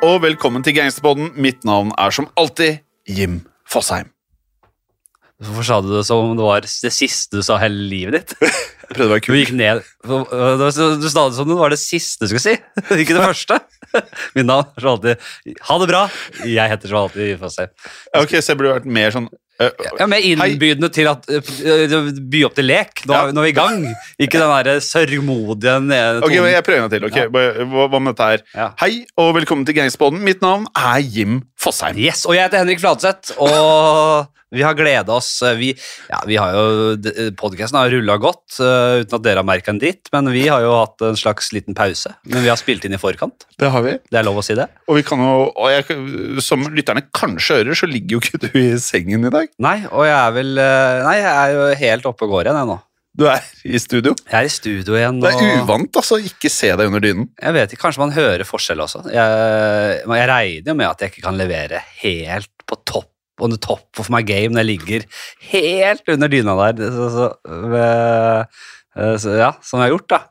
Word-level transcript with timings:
Og 0.00 0.22
velkommen 0.24 0.64
til 0.64 0.72
Gangsterpodden. 0.78 1.34
Mitt 1.36 1.64
navn 1.68 1.90
er 2.00 2.14
som 2.14 2.28
alltid 2.40 2.80
Jim 3.08 3.40
Fosheim. 3.68 4.08
Hvorfor 5.40 5.64
sa 5.64 5.78
du 5.80 5.90
det 5.92 6.04
som 6.08 6.30
om 6.30 6.36
det 6.36 6.44
var 6.44 6.64
det 6.64 6.92
siste 6.92 7.40
du 7.40 7.44
sa 7.44 7.58
hele 7.60 7.88
livet 7.88 8.16
ditt? 8.16 8.34
Jeg 8.90 8.96
prøvde 8.96 9.06
å 9.06 9.14
være 9.14 9.22
Du 9.30 9.36
gikk 9.38 9.52
ned 9.54 9.82
Du 10.02 10.64
sa 10.74 10.88
det 10.90 11.36
som 11.36 11.44
om 11.44 11.52
det 11.52 11.58
var 11.60 11.70
det 11.70 11.78
siste 11.78 12.26
du 12.26 12.32
skulle 12.32 12.42
si, 12.42 12.56
ikke 13.04 13.14
det 13.16 13.22
første. 13.22 13.60
Mitt 14.36 14.48
navn 14.48 14.66
er 14.72 14.84
som 14.84 14.96
alltid 14.96 15.28
Ha 15.68 15.78
det 15.82 15.88
bra. 15.92 16.02
Jeg 16.48 16.72
heter 16.74 16.92
som 16.92 17.02
alltid 17.04 17.36
Fossheim. 17.40 17.72
Ok, 18.20 18.36
så 18.40 18.52
jeg 18.52 18.60
burde 18.60 18.76
vært 18.78 18.90
mer 19.00 19.14
sånn 19.16 19.30
Ja, 19.60 20.06
Med 20.08 20.24
innbydende 20.24 20.88
til 20.88 21.08
at 21.10 21.26
øh, 21.28 22.10
by 22.32 22.44
opp 22.46 22.54
til 22.56 22.64
lek. 22.64 23.02
Nå, 23.06 23.12
er- 23.14 23.32
nå 23.36 23.42
er 23.42 23.48
vi 23.50 23.52
i 23.52 23.56
gang. 23.58 23.82
Ikke 24.18 24.40
den 24.40 24.48
derre 24.48 24.78
sørgmodige 24.80 25.74
nede 25.84 26.22
Ok, 26.24 26.32
men 26.40 26.52
jeg 26.54 26.64
prøver 26.64 26.84
en 26.86 26.90
til. 26.94 27.04
ok? 27.04 27.16
Ja. 27.16 27.28
Hva 27.28 27.98
med 28.00 28.14
dette 28.14 28.28
her? 28.30 28.44
Ja. 28.56 28.68
Hei 28.80 29.04
og 29.20 29.34
velkommen 29.36 29.66
til 29.68 29.76
Gangsterboden. 29.76 30.22
Mitt 30.24 30.40
navn 30.40 30.64
er 30.76 30.98
Jim 31.04 31.42
Fosheim. 31.60 31.98
Yes, 32.00 32.24
og 32.24 32.34
jeg 32.38 32.46
heter 32.48 32.62
Henrik 32.64 32.80
Fladseth, 32.80 33.36
og 33.36 34.26
vi 34.50 34.64
har 34.66 34.74
gleda 34.78 35.14
oss. 35.16 35.30
Vi, 35.58 35.70
ja, 36.10 36.20
vi 36.26 36.38
har 36.40 36.54
jo, 36.54 36.96
Podkasten 37.38 37.78
har 37.78 37.90
rulla 37.92 38.16
godt 38.20 38.58
uh, 38.58 39.00
uten 39.02 39.16
at 39.18 39.24
dere 39.24 39.42
har 39.42 39.48
merka 39.48 39.72
en 39.72 39.80
dritt, 39.80 40.10
men 40.14 40.30
vi 40.34 40.46
har 40.48 40.64
jo 40.64 40.74
hatt 40.74 41.06
en 41.06 41.18
slags 41.18 41.52
liten 41.56 41.76
pause. 41.78 42.12
Men 42.26 42.44
vi 42.44 42.50
har 42.52 42.58
spilt 42.60 42.84
inn 42.86 42.96
i 42.96 43.00
forkant. 43.00 43.46
Det 43.60 43.70
har 43.70 43.86
vi. 43.86 43.96
Det 44.10 44.20
er 44.20 44.26
lov 44.26 44.40
å 44.42 44.44
si 44.44 44.58
det? 44.58 44.66
Og 44.90 44.98
vi 44.98 45.06
kan 45.06 45.22
jo, 45.22 45.48
og 45.50 45.72
jeg, 45.72 46.42
som 46.44 46.66
lytterne 46.74 47.06
kanskje 47.16 47.60
hører, 47.60 47.78
så 47.78 47.88
ligger 47.90 48.18
jo 48.18 48.22
ikke 48.24 48.42
du 48.46 48.60
i 48.60 48.68
sengen 48.82 49.26
i 49.26 49.32
dag. 49.32 49.50
Nei, 49.62 49.78
og 49.90 50.06
jeg 50.08 50.16
er 50.18 50.36
vel 50.36 50.54
eh, 50.60 51.00
Nei, 51.06 51.16
jeg 51.20 51.32
er 51.32 51.56
jo 51.56 51.66
helt 51.84 52.08
oppe 52.10 52.26
og 52.26 52.34
går 52.34 52.48
igjen, 52.48 52.60
jeg 52.60 52.70
nå. 52.70 52.78
Du 53.20 53.24
er 53.26 53.46
i 53.66 53.78
studio. 53.82 54.14
Jeg 54.28 54.36
er 54.38 54.46
i 54.46 54.52
studio 54.52 54.94
igjen. 54.96 55.18
Det 55.22 55.32
er 55.34 55.62
uvant 55.64 55.98
altså, 55.98 56.16
å 56.16 56.30
ikke 56.30 56.50
se 56.52 56.70
deg 56.78 56.90
under 56.90 57.02
dynen. 57.02 57.26
Jeg 57.34 57.56
vet 57.56 57.72
ikke, 57.74 57.82
Kanskje 57.88 58.04
man 58.04 58.14
hører 58.14 58.46
forskjell 58.46 58.82
også. 58.84 59.02
Jeg, 59.10 60.04
jeg 60.06 60.28
regner 60.30 60.70
jo 60.72 60.76
med 60.78 60.88
at 60.88 61.02
jeg 61.02 61.12
ikke 61.12 61.26
kan 61.26 61.40
levere 61.40 61.82
helt 62.04 62.52
på 62.70 62.78
topp 62.86 63.10
on 63.44 63.54
the 63.54 63.60
top 63.60 64.00
of 64.02 64.10
my 64.12 64.22
game 64.26 64.54
når 64.54 64.64
jeg 64.64 64.70
ligger 64.72 65.08
helt 65.52 66.12
under 66.12 66.30
dyna 66.32 66.56
der. 66.58 66.92
Så, 66.96 67.08
så, 67.16 67.30
eh, 67.80 69.16
så, 69.20 69.38
ja, 69.40 69.54
som 69.62 69.80
jeg 69.80 69.88
har 69.90 69.96
gjort, 69.96 70.10
da. 70.12 70.22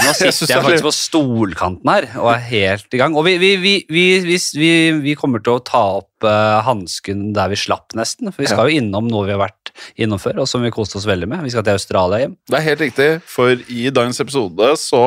Nå 0.00 0.12
sitter 0.14 0.54
jeg 0.54 0.62
faktisk 0.64 0.86
på 0.86 0.92
stolkanten 0.94 1.90
her 1.90 2.06
og 2.20 2.30
er 2.32 2.42
helt 2.46 2.94
i 2.94 3.00
gang. 3.00 3.16
Og 3.18 3.24
vi, 3.26 3.34
vi, 3.40 3.50
vi, 3.60 3.74
vi, 3.90 4.04
vi, 4.24 4.36
vi, 4.60 4.70
vi 5.02 5.14
kommer 5.18 5.42
til 5.44 5.58
å 5.58 5.64
ta 5.66 5.82
opp 5.98 6.26
uh, 6.26 6.60
hansken 6.66 7.30
der 7.36 7.50
vi 7.52 7.58
slapp, 7.60 7.90
nesten. 7.98 8.30
For 8.32 8.44
vi 8.44 8.50
skal 8.50 8.70
jo 8.70 8.80
innom 8.80 9.08
noe 9.10 9.26
vi 9.28 9.34
har 9.34 9.42
vært 9.42 9.72
innom 10.00 10.20
før, 10.22 10.42
og 10.44 10.50
som 10.50 10.64
vi 10.64 10.72
koste 10.74 10.98
oss 11.00 11.08
veldig 11.08 11.28
med. 11.30 11.44
Vi 11.46 11.52
skal 11.54 11.66
til 11.66 11.80
Australia 11.80 12.24
hjem. 12.24 12.36
Det 12.48 12.58
er 12.58 12.66
helt 12.68 12.84
riktig, 12.86 13.08
for 13.28 13.52
i 13.52 13.88
dagens 13.94 14.22
episode 14.22 14.72
så 14.80 15.04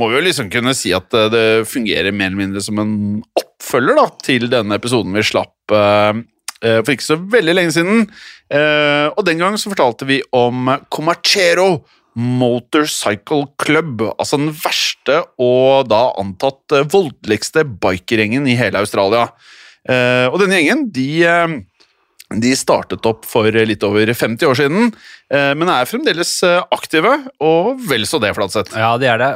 må 0.00 0.10
vi 0.10 0.18
jo 0.18 0.24
liksom 0.26 0.50
kunne 0.52 0.74
si 0.76 0.92
at 0.96 1.14
eh, 1.16 1.30
det 1.32 1.46
fungerer 1.70 2.14
mer 2.14 2.30
eller 2.30 2.42
mindre 2.42 2.62
som 2.64 2.80
en 2.82 2.94
oppfølger 3.38 3.98
da, 3.98 4.06
til 4.24 4.48
denne 4.52 4.78
episoden 4.80 5.14
vi 5.16 5.26
slapp 5.26 5.74
eh, 5.74 6.22
for 6.64 6.94
ikke 6.94 7.04
så 7.04 7.18
veldig 7.20 7.54
lenge 7.58 7.74
siden. 7.76 8.06
Uh, 8.48 9.12
og 9.12 9.26
den 9.26 9.36
gang 9.36 9.58
så 9.60 9.68
fortalte 9.68 10.06
vi 10.08 10.22
om 10.32 10.70
Comachero 10.88 11.82
Motorcycle 12.16 13.50
Club, 13.60 14.00
altså 14.14 14.38
den 14.40 14.48
verste 14.62 15.18
og 15.44 15.90
da 15.90 16.06
antatt 16.22 16.72
voldeligste 16.88 17.66
bikergjengen 17.68 18.48
i 18.48 18.56
hele 18.56 18.80
Australia. 18.80 19.26
Uh, 19.84 20.30
og 20.30 20.38
denne 20.40 20.62
gjengen, 20.62 20.86
de 20.94 21.08
de 22.42 22.54
startet 22.56 23.06
opp 23.08 23.26
for 23.28 23.48
litt 23.52 23.84
over 23.86 24.10
50 24.10 24.48
år 24.48 24.58
siden, 24.58 24.90
eh, 25.32 25.52
men 25.58 25.70
er 25.72 25.88
fremdeles 25.88 26.32
eh, 26.46 26.62
aktive, 26.74 27.12
og 27.44 27.80
vel 27.88 28.06
så 28.08 28.20
det, 28.22 28.32
Flatseth. 28.36 28.74
Ja, 28.78 28.94
de 29.00 29.08
er 29.10 29.20
det. 29.20 29.30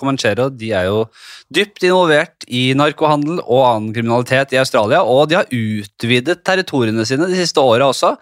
Comanchero 0.00 0.48
de 0.50 0.72
er 0.76 0.88
jo 0.88 1.04
dypt 1.52 1.84
involvert 1.86 2.46
i 2.48 2.70
narkohandel 2.78 3.42
og 3.42 3.64
annen 3.68 3.94
kriminalitet 3.96 4.54
i 4.56 4.60
Australia, 4.62 5.02
og 5.04 5.30
de 5.30 5.40
har 5.40 5.50
utvidet 5.52 6.42
territoriene 6.46 7.06
sine 7.08 7.30
de 7.30 7.38
siste 7.38 7.62
åra 7.62 7.90
også, 7.92 8.16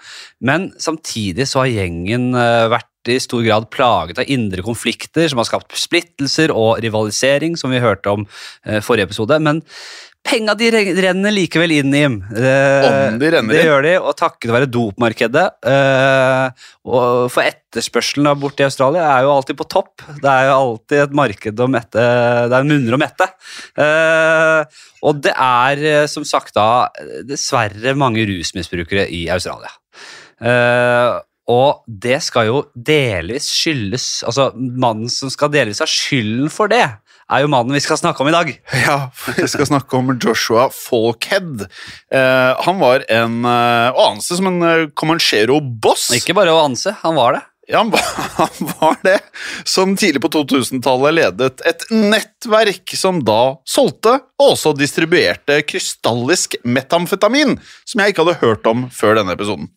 men 0.46 0.70
samtidig 0.80 1.48
så 1.50 1.64
har 1.64 1.74
gjengen 1.74 2.32
eh, 2.34 2.68
vært 2.72 2.88
i 3.08 3.16
stor 3.16 3.40
grad 3.40 3.70
plaget 3.72 4.18
av 4.20 4.28
indre 4.28 4.60
konflikter 4.60 5.24
som 5.30 5.38
har 5.40 5.46
skapt 5.48 5.72
splittelser 5.80 6.52
og 6.52 6.82
rivalisering, 6.84 7.54
som 7.56 7.72
vi 7.72 7.80
hørte 7.80 8.12
om 8.12 8.26
forrige 8.84 9.06
episode. 9.08 9.38
Men 9.40 9.62
penga 10.26 10.54
de 10.58 10.68
renner 11.00 11.32
likevel 11.34 11.72
inn 11.78 11.94
i. 11.96 12.02
Eh, 12.04 12.86
Om 13.10 13.18
de 13.20 13.30
renner 13.34 13.56
det 13.56 13.62
gjør 13.66 13.86
de, 13.86 13.94
og 14.00 14.16
takket 14.18 14.52
være 14.54 14.68
dopmarkedet. 14.70 15.46
Eh, 15.72 16.66
og 16.90 17.30
for 17.32 17.46
etterspørselen 17.46 18.28
av 18.30 18.38
borte 18.42 18.64
i 18.64 18.68
Australia 18.68 19.06
er 19.14 19.26
jo 19.26 19.32
alltid 19.34 19.58
på 19.58 19.68
topp. 19.72 20.04
Det 20.20 20.30
er 20.30 20.50
jo 20.50 20.58
alltid 20.58 21.04
et 21.06 21.16
marked 21.22 21.64
å 21.64 21.70
mette 21.70 22.04
Det 22.50 22.58
er 22.60 22.68
munner 22.68 22.96
å 22.96 23.00
mette. 23.00 23.30
Eh, 23.80 24.84
og 25.08 25.24
det 25.24 25.34
er 25.34 25.84
eh, 25.94 26.06
som 26.10 26.26
sagt 26.28 26.54
da 26.58 26.68
dessverre 27.26 27.96
mange 27.98 28.26
rusmisbrukere 28.28 29.08
i 29.16 29.24
Australia. 29.32 29.72
Eh, 30.40 31.18
og 31.50 31.82
det 31.88 32.20
skal 32.22 32.46
jo 32.46 32.58
delvis 32.72 33.48
skyldes 33.50 34.04
Altså, 34.28 34.50
mannen 34.54 35.10
som 35.10 35.32
skal 35.32 35.50
delvis 35.52 35.82
ha 35.82 35.88
skylden 35.90 36.52
for 36.52 36.70
det, 36.70 36.84
er 37.30 37.44
jo 37.44 37.50
mannen 37.52 37.76
vi 37.76 37.82
skal 37.82 37.98
snakke 38.00 38.24
om 38.24 38.30
i 38.30 38.34
dag. 38.34 38.50
Ja, 38.86 38.96
for 39.14 39.38
jeg 39.38 39.50
skal 39.52 39.68
snakke 39.68 39.98
om 39.98 40.10
Joshua 40.18 40.68
Falkhead. 40.74 41.66
Eh, 42.10 42.50
han 42.66 42.80
var 42.82 43.04
en 43.12 43.44
eh, 43.46 43.90
å 43.94 44.08
anse 44.12 44.38
som 44.38 44.48
en 44.50 44.58
uh, 44.64 44.88
Comanchero-boss. 44.98 46.10
Ikke 46.18 46.34
bare 46.36 46.54
å 46.54 46.64
anse, 46.64 46.94
han 47.04 47.16
var 47.18 47.36
det. 47.38 47.42
Ja, 47.70 47.84
han 47.84 47.92
var, 48.80 48.96
det. 49.06 49.18
Som 49.68 49.92
tidlig 50.00 50.22
på 50.24 50.30
2000-tallet 50.34 51.14
ledet 51.14 51.60
et 51.70 51.84
nettverk 51.94 52.96
som 52.98 53.20
da 53.22 53.60
solgte 53.68 54.16
og 54.40 54.56
også 54.56 54.72
distribuerte 54.74 55.60
krystallisk 55.68 56.56
metamfetamin, 56.66 57.60
som 57.86 58.02
jeg 58.02 58.10
ikke 58.14 58.26
hadde 58.26 58.40
hørt 58.42 58.66
om 58.66 58.88
før 58.94 59.20
denne 59.20 59.36
episoden. 59.38 59.70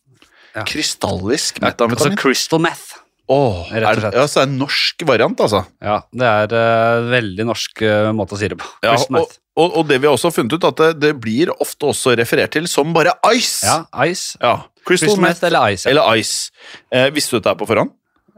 Ja. 0.54 0.64
Krystallisk 0.66 1.60
Altså 1.60 1.68
metamfetamin? 1.70 2.18
crystal 2.18 2.62
meth. 2.66 3.03
Åh, 3.32 3.70
rett 3.72 3.88
og 3.88 4.02
slett. 4.02 4.16
ja, 4.18 4.26
så 4.28 4.42
er 4.42 4.44
det 4.44 4.52
en 4.52 4.58
norsk 4.60 5.04
variant, 5.08 5.38
altså. 5.46 5.62
Ja, 5.80 6.02
det 6.12 6.28
er 6.28 6.52
uh, 6.52 7.06
veldig 7.08 7.46
norsk 7.48 7.80
uh, 7.86 8.10
måte 8.16 8.36
å 8.36 8.40
si 8.40 8.50
det 8.52 8.58
på. 8.60 8.68
Ja, 8.84 8.98
og, 9.00 9.32
og, 9.56 9.78
og 9.80 9.88
det 9.88 10.00
vi 10.02 10.10
har 10.10 10.18
også 10.18 10.32
funnet 10.34 10.58
ut, 10.58 10.66
at 10.68 10.82
det, 10.82 10.90
det 11.00 11.14
blir 11.24 11.54
ofte 11.56 11.88
også 11.88 12.12
referert 12.20 12.52
til 12.52 12.68
som 12.68 12.92
bare 12.96 13.16
ice. 13.32 13.64
Ja, 13.64 13.80
ice. 14.04 14.36
Ja, 14.42 14.58
Crystal, 14.84 15.14
Crystal 15.14 15.22
meth 15.24 15.40
meth 15.40 15.48
eller 15.48 15.72
ice. 15.72 15.88
eller 15.88 16.20
ice. 16.20 16.52
Eh, 16.92 17.08
visste 17.16 17.38
du 17.38 17.40
dette 17.40 17.56
på 17.60 17.68
forhånd? 17.70 17.94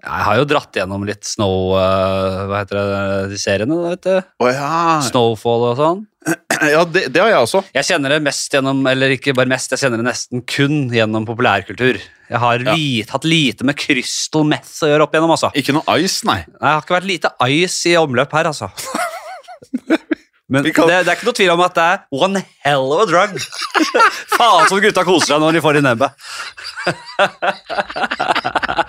Jeg 0.06 0.23
har 0.26 0.37
jo 0.38 0.44
dratt 0.47 0.76
gjennom 0.79 1.03
litt 1.08 1.25
Snow 1.26 1.73
eh, 1.81 2.43
Hva 2.47 2.61
heter 2.62 2.79
det, 2.79 3.31
de 3.32 3.38
seriene? 3.43 3.79
vet 3.88 4.05
du? 4.06 4.12
Oh, 4.44 4.50
ja. 4.53 5.00
Snowfall 5.03 5.64
og 5.73 5.81
sånn. 5.81 6.05
ja 6.75 6.82
det, 6.87 7.03
det 7.14 7.20
har 7.23 7.31
jeg 7.32 7.43
også. 7.47 7.61
Jeg 7.75 7.87
kjenner 7.88 8.14
det 8.14 8.20
mest 8.26 8.55
gjennom, 8.55 8.79
eller 8.91 9.08
ikke 9.17 9.35
bare 9.37 9.50
mest, 9.50 9.75
jeg 9.75 9.82
kjenner 9.82 9.99
det 10.03 10.06
nesten 10.08 10.43
kun 10.47 10.76
gjennom 10.94 11.26
populærkultur. 11.26 11.99
Jeg 12.31 12.41
har 12.43 12.62
Ja. 12.62 12.75
lit, 12.79 13.11
hatt 13.14 13.26
lite 13.26 13.67
med 13.67 13.79
crystal 13.79 14.47
meth 14.47 14.79
å 14.87 14.91
gjøre 14.93 15.05
opp 15.06 15.14
igjennom, 15.14 15.35
altså. 15.37 15.50
Ikke 15.58 15.75
noe 15.76 15.99
ice, 16.03 16.23
nei. 16.26 16.41
Nei, 16.47 16.58
Det 16.58 16.70
har 16.73 16.82
ikke 16.87 16.99
vært 17.00 17.11
lite 17.12 17.29
ice 17.50 17.82
i 17.91 17.99
omløp 17.99 18.31
her, 18.38 18.47
altså. 18.55 18.70
Men 20.49 20.62
kan- 20.70 20.87
det, 20.87 21.00
det 21.03 21.11
er 21.11 21.17
ikke 21.19 21.26
noe 21.26 21.35
tvil 21.35 21.50
om 21.56 21.61
at 21.64 21.75
det 21.75 21.82
er 21.91 22.03
one 22.14 22.38
hell 22.62 22.93
of 22.94 23.00
a 23.03 23.06
drug. 23.11 23.32
Faen 24.37 24.69
som 24.70 24.79
gutta 24.79 25.03
koser 25.06 25.32
seg 25.32 25.41
når 25.43 25.56
de 25.58 25.62
får 25.64 25.79
i 25.81 25.82
nebbet. 25.82 26.14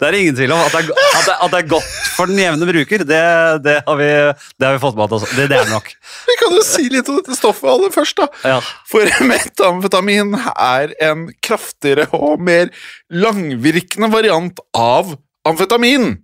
Det 0.00 0.08
er 0.08 0.16
ingen 0.16 0.36
tvil 0.36 0.52
om 0.54 0.62
at 0.64 0.72
det 0.72 0.80
er, 0.80 0.92
at 0.96 1.26
det, 1.28 1.34
at 1.36 1.52
det 1.52 1.58
er 1.58 1.66
godt 1.68 1.88
for 2.16 2.30
den 2.30 2.40
jevne 2.40 2.68
bruker. 2.70 3.04
Det, 3.04 3.20
det, 3.66 3.74
har, 3.84 3.98
vi, 4.00 4.08
det 4.56 4.66
har 4.66 4.76
vi 4.76 4.82
fått 4.82 4.96
med 4.96 5.12
oss. 5.16 5.26
Det, 5.36 5.44
det 5.52 5.58
er 5.58 5.68
nok. 5.68 5.90
Vi 6.30 6.36
kan 6.40 6.54
jo 6.56 6.62
si 6.64 6.86
litt 6.92 7.08
om 7.10 7.18
dette 7.18 7.36
stoffet 7.36 7.68
aller 7.68 7.92
først, 7.92 8.20
da. 8.22 8.28
Ja. 8.54 8.58
For 8.88 9.04
metamfetamin 9.28 10.32
er 10.54 10.94
en 11.04 11.26
kraftigere 11.44 12.08
og 12.16 12.40
mer 12.44 12.72
langvirkende 13.12 14.08
variant 14.12 14.62
av 14.76 15.14
amfetamin. 15.48 16.14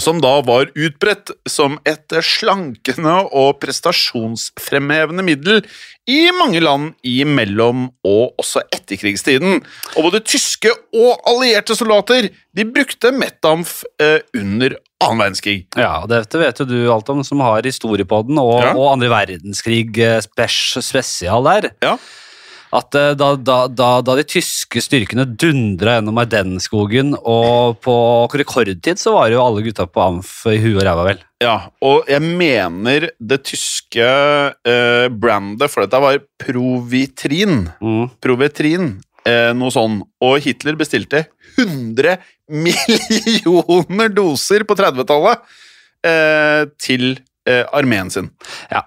Som 0.00 0.20
da 0.20 0.36
var 0.44 0.68
utbredt 0.76 1.30
som 1.48 1.78
et 1.88 2.12
slankende 2.26 3.14
og 3.32 3.58
prestasjonsfremhevende 3.62 5.24
middel 5.24 5.62
i 6.10 6.30
mange 6.38 6.60
land 6.62 6.92
i 7.06 7.20
mellom- 7.28 7.88
og 8.06 8.34
også 8.40 8.62
etterkrigstiden. 8.74 9.60
Og 9.96 10.06
både 10.08 10.22
tyske 10.26 10.72
og 10.96 11.20
allierte 11.30 11.76
soldater 11.78 12.28
de 12.56 12.64
brukte 12.66 13.12
metamf 13.14 13.82
eh, 14.02 14.18
under 14.36 14.74
annen 15.00 15.22
verdenskrig. 15.22 15.60
Ja, 15.78 16.02
Dette 16.10 16.40
vet 16.42 16.58
jo 16.60 16.66
du 16.68 16.78
alt 16.92 17.08
om, 17.12 17.22
som 17.24 17.40
har 17.44 17.62
historiepodden 17.64 18.38
og, 18.42 18.58
Ja. 18.64 18.72
og 18.74 18.92
andre 18.96 19.08
verdenskrig 19.12 19.86
eh, 19.98 20.18
spes, 20.26 20.58
spesial 20.84 21.46
der. 21.46 21.70
Ja. 21.84 21.94
At 22.76 22.94
eh, 22.94 23.12
da, 23.18 23.32
da, 23.34 23.64
da, 23.66 23.88
da 24.04 24.14
de 24.18 24.24
tyske 24.26 24.82
styrkene 24.84 25.24
dundra 25.26 25.96
gjennom 25.96 26.20
Ardenneskogen, 26.22 27.16
og 27.18 27.80
på 27.82 27.94
rekordtid 28.38 29.00
så 29.00 29.16
var 29.16 29.32
jo 29.32 29.42
alle 29.42 29.64
gutta 29.66 29.88
på 29.90 30.04
amf 30.04 30.34
i 30.50 30.58
huet 30.62 30.78
og 30.78 30.86
ræva, 30.86 31.06
vel. 31.08 31.24
Ja, 31.42 31.56
og 31.82 32.10
jeg 32.10 32.22
mener 32.22 33.08
det 33.18 33.40
tyske 33.48 34.06
eh, 34.06 35.06
brandet 35.10 35.72
for 35.72 35.82
dette 35.82 36.02
var 36.02 36.20
Provitrin. 36.42 37.64
Mm. 37.82 38.04
Provitrin, 38.22 38.92
eh, 39.26 39.50
noe 39.56 39.74
sånn. 39.74 40.02
Og 40.22 40.36
Hitler 40.44 40.78
bestilte 40.78 41.24
100 41.56 42.20
millioner 42.66 44.14
doser 44.14 44.66
på 44.68 44.78
30-tallet 44.78 45.42
eh, 46.06 46.62
til 46.78 47.16
eh, 47.48 47.64
armeen 47.72 48.10
sin. 48.12 48.30
Ja. 48.70 48.82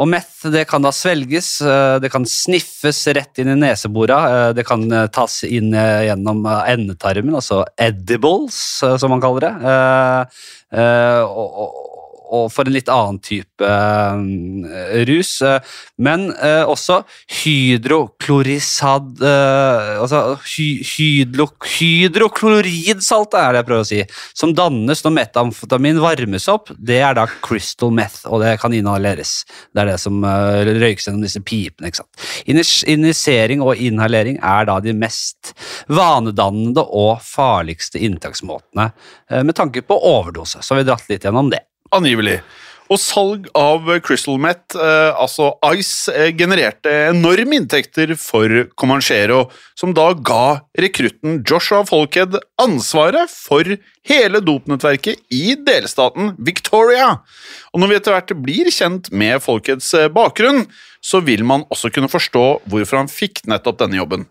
Og 0.00 0.08
meth 0.10 0.48
det 0.52 0.64
kan 0.70 0.84
da 0.84 0.92
svelges, 0.94 1.52
eh, 1.60 1.98
det 2.02 2.10
kan 2.12 2.26
sniffes 2.28 3.02
rett 3.16 3.40
inn 3.42 3.52
i 3.52 3.58
nesebora, 3.58 4.20
eh, 4.30 4.52
det 4.56 4.66
kan 4.68 4.84
eh, 4.92 5.06
tas 5.12 5.42
inn 5.44 5.74
gjennom 5.74 6.44
endetarmen, 6.46 7.36
altså 7.36 7.62
edibles, 7.80 8.58
som 9.00 9.12
man 9.12 9.22
kaller 9.22 9.48
det. 9.48 9.54
Og, 10.70 11.79
og 12.30 12.50
for 12.54 12.68
en 12.68 12.74
litt 12.74 12.90
annen 12.92 13.18
type 13.24 13.66
eh, 13.66 15.04
rus. 15.08 15.32
eh, 15.42 15.60
Men 16.00 16.28
eh, 16.36 16.62
også 16.68 17.02
hydroklorisad 17.40 19.20
Altså 19.20 20.20
hy, 20.54 20.66
hydro, 20.86 21.46
hydrokloridsalt 21.76 23.34
er 23.38 23.52
det 23.52 23.60
jeg 23.60 23.68
prøver 23.68 23.84
å 23.84 23.88
si, 23.88 24.00
som 24.36 24.52
dannes 24.56 25.02
når 25.04 25.14
metamfetamin 25.16 26.00
varmes 26.02 26.46
opp. 26.52 26.70
Det 26.76 27.00
er 27.04 27.16
da 27.18 27.26
crystal 27.44 27.92
meth, 27.94 28.22
og 28.30 28.42
det 28.44 28.54
kan 28.62 28.74
inhaleres. 28.76 29.40
Det 29.74 29.82
er 29.82 29.90
det 29.92 29.98
som 30.02 30.22
røykes 30.24 31.08
gjennom 31.08 31.24
disse 31.24 31.42
pipene. 31.44 31.90
ikke 31.90 32.02
sant? 32.02 32.28
Injisering 32.90 33.64
og 33.64 33.80
inhalering 33.80 34.40
er 34.40 34.68
da 34.70 34.78
de 34.84 34.94
mest 34.96 35.52
vanedannende 35.90 36.84
og 36.84 37.20
farligste 37.24 38.00
inntaksmåtene 38.06 38.90
med 39.46 39.58
tanke 39.58 39.84
på 39.86 40.00
overdose. 40.14 40.62
Så 40.62 40.74
har 40.74 40.82
vi 40.82 40.88
dratt 40.90 41.10
litt 41.12 41.26
gjennom 41.28 41.52
det. 41.52 41.64
Angivelig. 41.94 42.40
Og 42.90 42.98
salg 42.98 43.44
av 43.54 43.86
Crystal 44.02 44.38
Met, 44.42 44.74
eh, 44.74 45.10
altså 45.14 45.52
Ice, 45.78 46.08
eh, 46.10 46.32
genererte 46.34 46.90
enorme 47.12 47.60
inntekter 47.60 48.16
for 48.18 48.48
Comanchero, 48.74 49.48
som 49.78 49.94
da 49.94 50.12
ga 50.12 50.62
rekrutten 50.76 51.44
Joshua 51.46 51.84
Folkhead 51.86 52.34
ansvaret 52.58 53.30
for 53.30 53.62
hele 54.02 54.40
dopnettverket 54.42 55.22
i 55.30 55.54
delstaten 55.54 56.34
Victoria. 56.36 57.20
Og 57.72 57.80
når 57.80 57.88
vi 57.88 57.94
etter 58.00 58.12
hvert 58.16 58.42
blir 58.42 58.66
kjent 58.74 59.12
med 59.12 59.38
Folkheads 59.40 59.94
eh, 59.94 60.08
bakgrunn, 60.08 60.66
så 61.00 61.22
vil 61.22 61.44
man 61.44 61.62
også 61.70 61.92
kunne 61.94 62.10
forstå 62.10 62.66
hvorfor 62.66 63.04
han 63.04 63.08
fikk 63.08 63.46
nettopp 63.46 63.78
denne 63.78 64.02
jobben. 64.02 64.26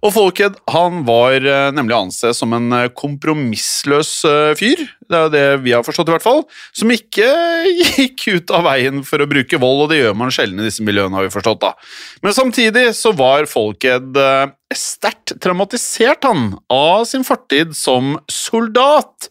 Og 0.00 0.14
Folkhead 0.14 0.56
han 0.72 1.02
var 1.08 1.36
eh, 1.36 1.70
nemlig 1.76 1.96
ansett 1.96 2.36
som 2.38 2.54
en 2.56 2.72
eh, 2.76 2.88
kompromissløs 2.96 4.12
eh, 4.28 4.52
fyr, 4.58 4.84
det 5.10 5.18
er 5.18 5.26
jo 5.26 5.32
det 5.34 5.44
vi 5.66 5.74
har 5.74 5.84
forstått 5.84 6.08
i 6.08 6.14
hvert 6.14 6.24
fall, 6.24 6.44
som 6.76 6.92
ikke 6.94 7.26
gikk 7.98 8.24
ut 8.36 8.54
av 8.56 8.64
veien 8.68 9.02
for 9.06 9.20
å 9.20 9.28
bruke 9.30 9.60
vold, 9.60 9.84
og 9.84 9.92
det 9.92 10.00
gjør 10.00 10.16
man 10.18 10.32
sjelden 10.34 10.62
i 10.62 10.68
disse 10.68 10.84
miljøene, 10.86 11.16
har 11.18 11.26
vi 11.26 11.34
forstått 11.34 11.60
da. 11.64 11.74
Men 12.24 12.36
samtidig 12.36 12.86
så 12.96 13.12
var 13.16 13.48
Folkhead 13.50 14.16
eh, 14.16 14.46
sterkt 14.76 15.36
traumatisert 15.42 16.24
han 16.28 16.54
av 16.72 17.04
sin 17.10 17.26
fortid 17.26 17.76
som 17.76 18.16
soldat, 18.30 19.28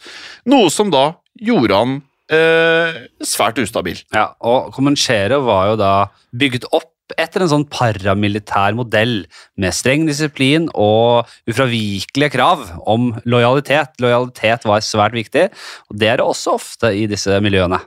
noe 0.49 0.69
som 0.73 0.93
da 0.93 1.07
gjorde 1.39 1.81
han 1.81 1.99
eh, 2.29 3.03
svært 3.25 3.59
ustabil. 3.63 3.99
Ja, 4.13 4.29
og 4.45 4.73
Comanchero 4.75 5.41
var 5.47 5.71
jo 5.71 5.79
da 5.79 5.93
bygget 6.35 6.69
opp 6.69 6.91
etter 7.17 7.43
en 7.43 7.51
sånn 7.51 7.65
paramilitær 7.71 8.75
modell 8.77 9.23
med 9.59 9.75
streng 9.75 10.05
disiplin 10.09 10.67
og 10.73 11.29
ufravikelige 11.49 12.33
krav 12.35 12.65
om 12.89 13.11
lojalitet. 13.25 13.95
Lojalitet 14.03 14.67
var 14.69 14.85
svært 14.85 15.17
viktig, 15.17 15.47
og 15.89 15.99
det 16.01 16.11
er 16.11 16.21
det 16.21 16.27
også 16.27 16.57
ofte 16.59 16.93
i 16.93 17.07
disse 17.09 17.39
miljøene. 17.43 17.81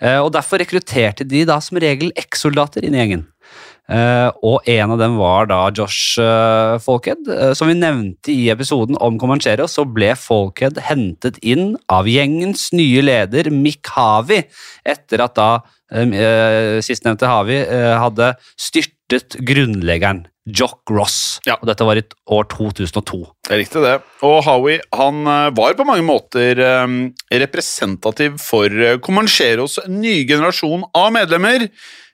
Eh, 0.00 0.18
Og 0.20 0.32
Derfor 0.32 0.62
rekrutterte 0.62 1.26
de 1.26 1.44
da 1.44 1.58
som 1.60 1.78
regel 1.80 2.12
ekssoldater 2.16 2.84
inn 2.84 2.94
i 2.94 3.02
gjengen. 3.02 3.26
Eh, 3.90 4.28
og 4.46 4.68
en 4.70 4.94
av 4.94 5.00
dem 5.00 5.16
var 5.18 5.48
da 5.50 5.64
Josh 5.74 6.20
uh, 6.22 6.78
Folkhead. 6.82 7.26
Eh, 7.26 7.52
som 7.58 7.70
vi 7.70 7.76
nevnte 7.78 8.32
i 8.32 8.48
episoden 8.52 8.98
om 9.02 9.18
Comanchero, 9.20 9.66
så 9.70 9.86
ble 9.88 10.12
Folkhead 10.18 10.78
hentet 10.86 11.40
inn 11.42 11.74
av 11.90 12.08
gjengens 12.10 12.68
nye 12.76 13.02
leder 13.02 13.50
Mick 13.54 13.90
Havi, 13.96 14.44
etter 14.86 15.26
at 15.26 15.38
da 15.38 15.50
sistnevnte 15.90 17.26
Havi 17.26 17.56
eh, 17.64 17.96
hadde 17.98 18.28
styrtet 18.54 19.34
grunnleggeren 19.42 20.20
Jock 20.48 20.90
Ross. 20.90 21.40
Ja. 21.46 21.56
Og 21.60 21.68
dette 21.68 21.86
var 21.86 21.98
i 22.00 22.04
år 22.32 22.46
2002. 22.50 23.20
Det 23.46 23.54
er 23.54 23.60
riktig 23.60 23.82
det. 23.84 23.96
Og 24.26 24.38
Howie 24.46 24.80
han 24.96 25.22
eh, 25.28 25.48
var 25.56 25.76
på 25.78 25.86
mange 25.88 26.04
måter 26.06 26.60
eh, 26.64 26.94
representativ 27.42 28.38
for 28.42 28.70
eh, 28.70 28.98
Comancheros 29.04 29.80
nye 29.90 30.24
generasjon 30.28 30.86
av 30.96 31.12
medlemmer. 31.16 31.68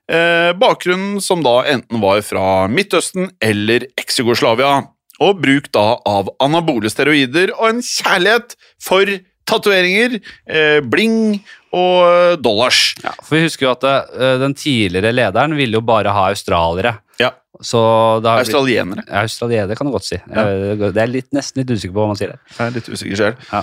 Eh, 0.07 0.53
bakgrunnen 0.59 1.21
som 1.21 1.43
da 1.43 1.65
enten 1.67 2.01
var 2.01 2.21
fra 2.23 2.67
Midtøsten 2.71 3.33
eller 3.43 3.89
eks-Jugoslavia. 3.99 4.85
Og 5.19 5.41
bruk 5.41 5.71
da 5.73 5.97
av 6.07 6.29
anabole 6.45 6.91
steroider 6.93 7.51
og 7.57 7.71
en 7.71 7.83
kjærlighet 7.83 8.55
for 8.83 9.11
tatoveringer, 9.49 10.19
eh, 10.49 10.79
bling 10.85 11.38
og 11.76 11.97
eh, 12.07 12.37
dollars. 12.43 12.95
Ja, 13.05 13.15
for 13.23 13.37
Vi 13.38 13.47
husker 13.47 13.69
jo 13.69 13.73
at 13.75 13.87
eh, 13.88 14.37
den 14.43 14.55
tidligere 14.59 15.15
lederen 15.15 15.57
ville 15.59 15.79
jo 15.81 15.85
bare 15.87 16.12
ha 16.15 16.29
australiere. 16.31 16.97
Ja, 17.21 17.31
Så 17.61 17.81
det 18.21 18.29
har 18.29 18.43
blitt- 18.43 18.50
Australienere. 18.53 19.05
Ja, 19.09 19.75
kan 19.75 19.87
du 19.88 19.93
godt 19.95 20.05
si. 20.05 20.19
Jeg, 20.21 20.79
det 20.93 21.03
er 21.03 21.09
litt, 21.09 21.31
nesten 21.33 21.62
litt 21.62 21.71
usikker 21.73 21.95
på 21.97 22.03
hva 22.05 22.11
man 22.12 22.19
sier 22.21 22.35
der. 22.35 22.41
Jeg 22.59 22.67
er 22.67 22.75
litt 22.76 22.91
usikker 22.93 23.17
selv. 23.23 23.47
Ja. 23.53 23.62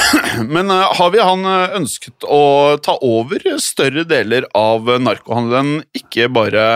Men 0.54 0.72
uh, 0.72 0.88
Havi 0.96 1.20
han 1.22 1.44
eh, 1.44 1.76
ønsket 1.78 2.24
å 2.24 2.42
ta 2.82 2.96
over 3.04 3.44
større 3.62 4.06
deler 4.08 4.48
av 4.56 4.88
eh, 4.88 5.02
narkohandelen, 5.02 5.82
ikke 5.96 6.30
bare 6.32 6.68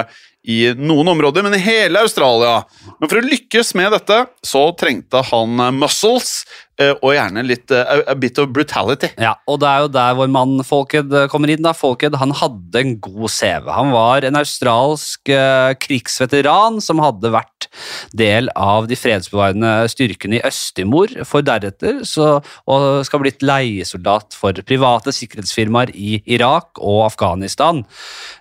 i 0.49 0.71
noen 0.79 1.11
områder, 1.13 1.45
men 1.45 1.53
i 1.59 1.61
hele 1.61 2.01
Australia. 2.01 2.63
Men 3.01 3.11
for 3.11 3.21
å 3.21 3.27
lykkes 3.27 3.75
med 3.77 3.93
dette, 3.93 4.23
så 4.47 4.63
trengte 4.81 5.21
han 5.33 5.59
eh, 5.61 5.75
muscles, 5.77 6.31
eh, 6.45 6.68
og 7.03 7.11
gjerne 7.17 7.43
litt 7.43 7.73
uh, 7.75 8.05
a 8.07 8.15
bit 8.15 8.39
of 8.39 8.53
brutality. 8.55 9.11
Ja, 9.19 9.35
og 9.51 9.59
det 9.63 9.71
er 9.71 9.83
jo 9.83 9.91
der 9.97 10.19
vår 10.19 10.31
mann 10.31 10.61
Folked 10.67 11.11
eh, 11.11 11.27
kommer 11.31 11.51
inn. 11.51 11.65
da. 11.65 11.73
Folked 11.75 12.15
han 12.21 12.35
hadde 12.39 12.83
en 12.83 12.93
god 13.03 13.33
CV. 13.35 13.67
Han 13.75 13.91
var 13.95 14.27
en 14.27 14.39
australsk 14.39 15.33
uh, 15.35 15.75
krigsveteran 15.83 16.79
som 16.85 17.03
hadde 17.03 17.33
vært 17.35 17.58
del 18.17 18.51
av 18.57 18.89
de 18.91 18.97
fredsbevarende 18.99 19.73
styrkene 19.93 20.39
i 20.39 20.43
Øst-Timor, 20.47 21.15
for 21.29 21.45
deretter 21.47 22.03
så, 22.09 22.39
og 22.69 22.87
skal 23.07 23.23
blitt 23.23 23.45
leiesoldat 23.45 24.37
for 24.39 24.57
private 24.69 25.13
sikkerhetsfirmaer 25.15 25.93
i 25.95 26.19
Irak 26.29 26.81
og 26.81 27.05
Afghanistan. 27.09 27.83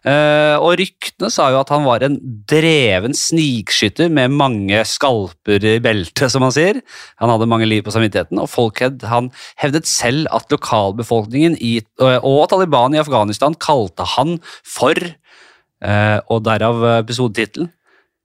Eh, 0.08 0.56
og 0.58 0.78
ryktene 0.82 1.32
sa 1.34 1.50
jo 1.54 1.62
at 1.62 1.72
han 1.74 1.86
var 1.88 2.06
en 2.06 2.18
dreven 2.50 3.16
snikskytter 3.18 4.12
med 4.14 4.36
mange 4.38 4.82
skalper 4.88 5.64
i 5.76 5.78
beltet, 5.84 6.30
som 6.34 6.46
han 6.46 6.56
sier. 6.56 6.82
Han 7.22 7.34
hadde 7.34 7.50
mange 7.50 7.70
liv 7.70 7.86
på 7.86 7.94
samvittigheten, 7.96 8.40
og 8.42 8.52
Folkhead 8.52 9.06
han 9.08 9.32
hevdet 9.62 9.90
selv 9.90 10.30
at 10.36 10.52
lokalbefolkningen 10.54 11.58
i, 11.64 11.78
og 12.00 12.44
Taliban 12.52 12.96
i 12.96 13.02
Afghanistan 13.02 13.56
kalte 13.62 14.06
han 14.18 14.38
for, 14.66 14.98
eh, 14.98 16.20
og 16.28 16.44
derav 16.48 16.84
episodetittelen, 16.98 17.72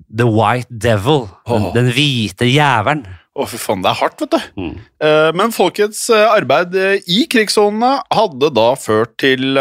The 0.08 0.26
White 0.28 0.70
Devil. 0.70 1.26
Den, 1.46 1.66
Åh. 1.68 1.74
den 1.74 1.90
hvite 1.94 2.48
jævelen. 2.48 3.04
Å, 3.32 3.46
fy 3.48 3.56
faen, 3.56 3.80
det 3.80 3.88
er 3.88 3.96
hardt, 3.96 4.20
vet 4.20 4.34
du. 4.34 4.48
Mm. 4.60 4.72
Eh, 5.00 5.30
Men 5.40 5.54
folkets 5.56 6.02
eh, 6.12 6.26
arbeid 6.34 6.74
eh, 6.76 6.98
i 7.08 7.22
krigssonene 7.32 7.94
hadde 8.12 8.50
da 8.52 8.66
ført 8.76 9.14
til 9.22 9.56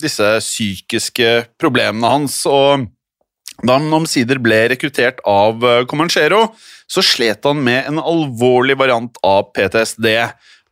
disse 0.00 0.30
psykiske 0.40 1.34
problemene 1.60 2.14
hans, 2.14 2.38
og 2.48 2.86
da 3.60 3.76
han 3.76 3.92
omsider 3.92 4.40
ble 4.40 4.62
rekruttert 4.72 5.20
av 5.28 5.60
Comanchero, 5.90 6.46
så 6.88 7.04
slet 7.04 7.44
han 7.44 7.60
med 7.60 7.90
en 7.90 8.00
alvorlig 8.00 8.78
variant 8.80 9.20
av 9.20 9.50
PTSD. 9.52 10.08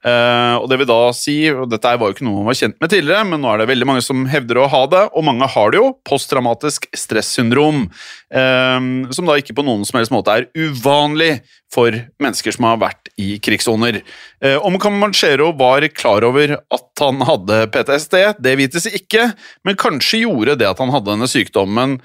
Eh, 0.08 0.54
og 0.58 0.66
det 0.70 0.78
vil 0.80 0.88
da 0.88 0.98
si, 1.16 1.36
og 1.52 1.68
dette 1.72 1.92
var 2.00 2.10
jo 2.10 2.16
ikke 2.16 2.26
noe 2.26 2.40
man 2.40 2.48
var 2.50 2.58
kjent 2.58 2.78
med 2.80 2.92
tidligere, 2.92 3.26
men 3.28 3.42
nå 3.42 3.50
er 3.52 3.62
det 3.62 3.68
veldig 3.70 3.88
mange 3.88 4.04
som 4.04 4.24
hevder 4.30 4.62
å 4.62 4.68
ha 4.72 4.82
det, 4.90 5.04
og 5.12 5.26
mange 5.26 5.48
har 5.52 5.72
det 5.74 5.80
jo, 5.80 5.90
posttraumatisk 6.08 6.88
stressyndrom, 6.96 7.86
eh, 8.32 8.78
som 9.14 9.28
da 9.28 9.38
ikke 9.40 9.56
på 9.58 9.66
noen 9.66 9.84
som 9.88 10.00
helst 10.00 10.14
måte 10.14 10.34
er 10.34 10.48
uvanlig 10.56 11.38
for 11.72 11.92
mennesker 12.22 12.54
som 12.54 12.68
har 12.70 12.78
vært 12.80 13.10
i 13.20 13.34
krigssoner. 13.44 14.00
Eh, 14.44 14.56
om 14.64 14.78
Camanchero 14.80 15.50
var 15.58 15.84
klar 15.94 16.24
over 16.28 16.56
at 16.58 17.04
han 17.04 17.26
hadde 17.28 17.64
PTSD, 17.74 18.16
det 18.44 18.56
vites 18.60 18.88
ikke, 18.90 19.32
men 19.66 19.78
kanskje 19.78 20.24
gjorde 20.24 20.58
det 20.60 20.70
at 20.70 20.80
han 20.82 20.94
hadde 20.94 21.12
denne 21.12 21.28
sykdommen 21.30 21.98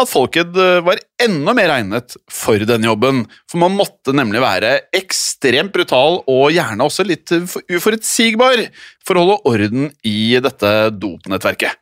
at 0.00 0.10
folket 0.10 0.56
eh, 0.60 0.82
var 0.84 1.00
enda 1.22 1.54
mer 1.56 1.72
egnet 1.78 2.16
for 2.32 2.60
denne 2.68 2.90
jobben, 2.90 3.24
for 3.50 3.62
man 3.62 3.76
måtte 3.78 4.14
nemlig 4.16 4.42
være 4.44 4.74
ekstremt 4.96 5.72
brutal 5.74 6.20
og 6.24 6.52
gjerne 6.54 6.86
også 6.86 7.06
litt 7.06 7.32
uforutsigbar 7.32 8.66
for 9.06 9.16
å 9.16 9.24
holde 9.24 9.40
orden 9.52 9.90
i 10.06 10.36
dette 10.42 10.76
dopnettverket. 10.96 11.80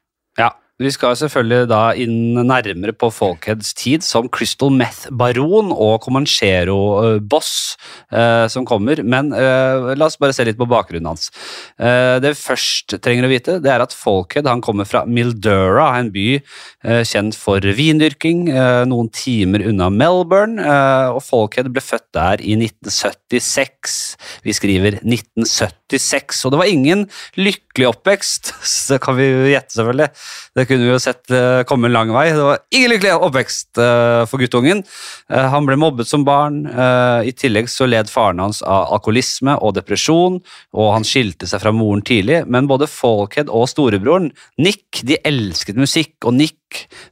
Vi 0.82 0.90
skal 0.90 1.14
selvfølgelig 1.14 1.68
da 1.70 1.92
inn 2.02 2.34
nærmere 2.34 2.90
på 2.98 3.06
Folkheads 3.14 3.68
tid 3.78 4.02
som 4.02 4.26
Crystal 4.26 4.72
Meth-baron 4.74 5.68
og 5.70 6.00
Comanchero-boss 6.02 7.52
eh, 8.10 8.46
som 8.50 8.66
kommer, 8.66 8.98
men 9.06 9.30
eh, 9.38 9.92
la 9.94 10.08
oss 10.08 10.18
bare 10.18 10.34
se 10.34 10.42
litt 10.48 10.58
på 10.58 10.66
bakgrunnen 10.66 11.12
hans. 11.12 11.28
Eh, 11.78 12.16
det 12.18 12.32
vi 12.32 12.40
først 12.40 12.96
trenger 13.06 13.28
å 13.28 13.30
vite, 13.30 13.54
det 13.62 13.70
er 13.70 13.84
at 13.84 13.94
Folkhead 13.94 14.50
han 14.50 14.64
kommer 14.66 14.88
fra 14.90 15.04
Mildura, 15.06 15.92
en 16.00 16.10
by 16.10 16.26
eh, 16.40 17.04
kjent 17.06 17.38
for 17.38 17.62
vindyrking, 17.62 18.48
eh, 18.50 18.82
noen 18.90 19.12
timer 19.14 19.62
unna 19.70 19.92
Melbourne, 19.94 20.58
eh, 20.58 21.14
og 21.14 21.22
Folkhead 21.22 21.70
ble 21.70 21.86
født 21.86 22.08
der 22.18 22.42
i 22.42 22.58
1976. 22.58 24.02
Vi 24.42 24.58
skriver 24.58 24.98
1976, 25.92 26.44
og 26.46 26.52
det 26.52 26.60
var 26.60 26.70
ingen 26.70 27.04
lykkelig 27.36 27.88
oppvekst, 27.90 28.52
så 28.86 28.98
kan 29.02 29.16
vi 29.18 29.28
gjette 29.52 29.76
selvfølgelig. 29.76 30.08
Det 30.56 30.66
kunne 30.68 30.86
vi 30.86 30.92
jo 30.92 31.02
sett 31.02 31.34
eh, 31.34 31.62
komme 31.68 31.88
en 31.88 31.96
lang 31.96 32.12
vei. 32.14 32.28
Det 32.32 32.46
var 32.46 32.62
ingen 32.72 32.94
lykkelig 32.94 33.14
oppvekst 33.28 33.80
eh, 33.82 34.22
for 34.30 34.40
guttungen. 34.40 34.82
Eh, 35.28 35.48
han 35.52 35.68
ble 35.68 35.76
mobbet 35.80 36.08
som 36.08 36.24
barn. 36.24 36.64
I 36.64 37.32
tillegg 37.36 37.68
så 37.70 37.86
led 37.88 38.08
faren 38.10 38.40
hans 38.42 38.62
av 38.62 38.94
alkoholisme 38.94 39.56
og 39.64 39.74
depresjon, 39.76 40.40
og 40.74 40.92
han 40.94 41.06
skilte 41.06 41.48
seg 41.48 41.62
fra 41.62 41.72
moren 41.74 42.04
tidlig. 42.04 42.44
Men 42.48 42.68
både 42.70 42.88
Folkhead 42.90 43.52
og 43.52 43.68
storebroren 43.70 44.30
Nick 44.60 45.02
de 45.06 45.18
elsket 45.26 45.78
musikk, 45.80 46.16
og 46.24 46.36
Nick, 46.38 46.58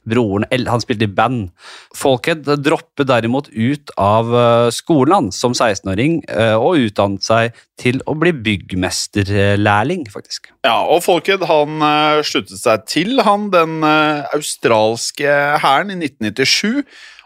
broren, 0.09 0.45
el- 0.53 0.67
han 0.69 0.81
spilte 0.83 1.07
i 1.07 1.11
band. 1.11 1.49
Folkhead 1.97 2.47
droppet 2.63 3.07
derimot 3.09 3.49
ut 3.53 3.93
av 3.99 4.31
eh, 4.35 4.69
skolen 4.75 5.13
han, 5.13 5.29
som 5.35 5.53
16-åring 5.55 6.21
eh, 6.29 6.55
og 6.57 6.81
utdannet 6.87 7.25
seg 7.25 7.57
til 7.79 8.01
å 8.09 8.15
bli 8.19 8.33
byggmesterlærling, 8.45 10.05
faktisk. 10.13 10.51
Ja, 10.65 10.79
og 10.85 11.03
Folkhead 11.05 11.45
han 11.49 11.81
eh, 11.83 12.21
sluttet 12.25 12.59
seg 12.61 12.85
til 12.89 13.23
han 13.25 13.49
den 13.53 13.81
australske 13.83 15.31
hæren 15.63 15.93
i 15.93 15.97
1997, 16.07 16.83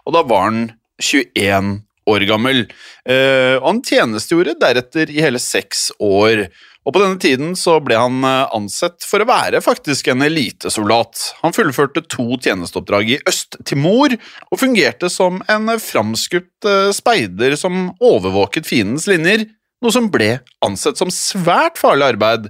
og 0.07 0.15
da 0.15 0.23
var 0.27 0.47
han 0.49 0.61
21 1.03 1.75
år 2.07 2.23
gammel. 2.23 2.61
Han 3.03 3.81
tjenestegjorde 3.83 4.53
deretter 4.61 5.09
i 5.11 5.19
hele 5.19 5.39
seks 5.43 5.89
år. 5.99 6.45
Og 6.87 6.95
på 6.95 7.01
denne 7.03 7.19
tiden 7.19 7.51
så 7.59 7.77
ble 7.83 7.97
han 7.99 8.21
eh, 8.23 8.45
ansett 8.55 9.03
for 9.03 9.19
å 9.19 9.27
være 9.27 9.59
faktisk 9.63 10.07
en 10.13 10.23
elitesoldat. 10.23 11.19
Han 11.41 11.55
fullførte 11.55 12.05
to 12.07 12.37
tjenesteoppdrag 12.39 13.11
i 13.11 13.19
Øst-Timor 13.27 14.15
og 14.15 14.61
fungerte 14.61 15.11
som 15.11 15.41
en 15.51 15.73
framskutt 15.83 16.69
eh, 16.69 16.93
speider 16.95 17.57
som 17.59 17.89
overvåket 17.99 18.69
fiendens 18.69 19.09
linjer, 19.11 19.43
noe 19.83 19.93
som 19.93 20.07
ble 20.13 20.37
ansett 20.65 20.97
som 20.99 21.11
svært 21.13 21.77
farlig 21.77 22.13
arbeid 22.15 22.47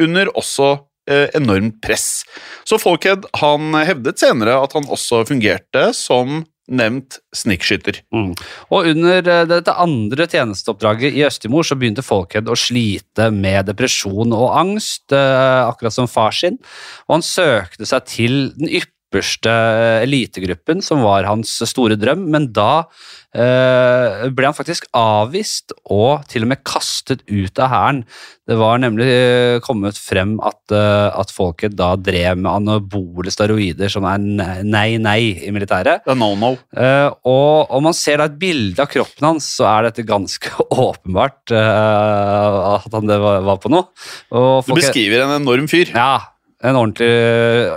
under 0.00 0.30
også 0.38 0.70
eh, 1.10 1.26
enormt 1.36 1.82
press. 1.82 2.22
Så 2.62 2.78
Folkhead 2.80 3.26
han 3.42 3.74
hevdet 3.74 4.22
senere 4.22 4.54
at 4.62 4.78
han 4.78 4.86
også 4.86 5.24
fungerte 5.28 5.90
som 5.98 6.44
nevnt 6.70 7.18
snikskytter. 7.36 8.00
Mm. 8.14 8.30
Og 8.70 8.88
under 8.92 9.18
eh, 9.34 9.42
dette 9.50 9.74
andre 9.82 10.26
tjenesteoppdraget 10.30 11.16
i 11.16 11.24
Østimor 11.26 11.66
så 11.66 11.76
begynte 11.78 12.04
Folkhead 12.06 12.50
å 12.50 12.58
slite 12.58 13.30
med 13.34 13.68
depresjon 13.70 14.34
og 14.36 14.54
angst, 14.60 15.10
eh, 15.14 15.60
akkurat 15.66 15.96
som 15.96 16.10
far 16.10 16.34
sin, 16.36 16.60
og 17.08 17.18
han 17.18 17.26
søkte 17.26 17.88
seg 17.88 18.06
til 18.10 18.38
den 18.58 18.70
ypperste 18.80 19.50
eh, 19.50 20.04
elitegruppen, 20.06 20.84
som 20.84 21.04
var 21.06 21.28
hans 21.28 21.58
store 21.68 21.98
drøm, 22.00 22.28
men 22.30 22.50
da 22.56 22.86
ble 23.30 24.48
han 24.48 24.56
faktisk 24.56 24.88
avvist 24.96 25.70
og 25.86 26.24
til 26.30 26.42
og 26.42 26.50
med 26.50 26.64
kastet 26.66 27.22
ut 27.30 27.60
av 27.62 27.70
hæren. 27.70 28.04
Det 28.50 28.56
var 28.58 28.80
nemlig 28.82 29.06
eh, 29.06 29.60
kommet 29.62 29.98
frem 30.00 30.32
at, 30.42 30.58
eh, 30.74 31.08
at 31.14 31.30
folket 31.30 31.76
da 31.78 31.92
drev 31.94 32.40
med 32.40 32.50
anabole 32.50 33.30
steroider, 33.30 33.92
som 33.92 34.06
er 34.10 34.18
nei, 34.66 34.96
nei 34.98 35.18
i 35.46 35.52
militæret. 35.54 36.02
Det 36.02 36.14
er 36.16 36.18
no-no. 36.18 36.56
Eh, 36.74 37.06
og 37.30 37.70
om 37.76 37.86
man 37.86 37.94
ser 37.94 38.18
da 38.18 38.26
et 38.26 38.40
bilde 38.40 38.82
av 38.82 38.90
kroppen 38.90 39.28
hans, 39.28 39.52
så 39.60 39.68
er 39.70 39.86
dette 39.90 40.06
ganske 40.08 40.50
åpenbart 40.88 41.54
eh, 41.54 42.58
at 42.74 42.90
han 42.98 43.06
det 43.10 43.20
var, 43.22 43.46
var 43.46 43.62
på 43.62 43.70
noe. 43.70 43.86
Og 44.34 44.66
Du 44.66 44.74
beskriver 44.74 45.28
en 45.28 45.36
enorm 45.38 45.70
fyr. 45.70 45.94
Ja, 45.94 46.16
en 46.60 46.76
ordentlig, 46.76 47.08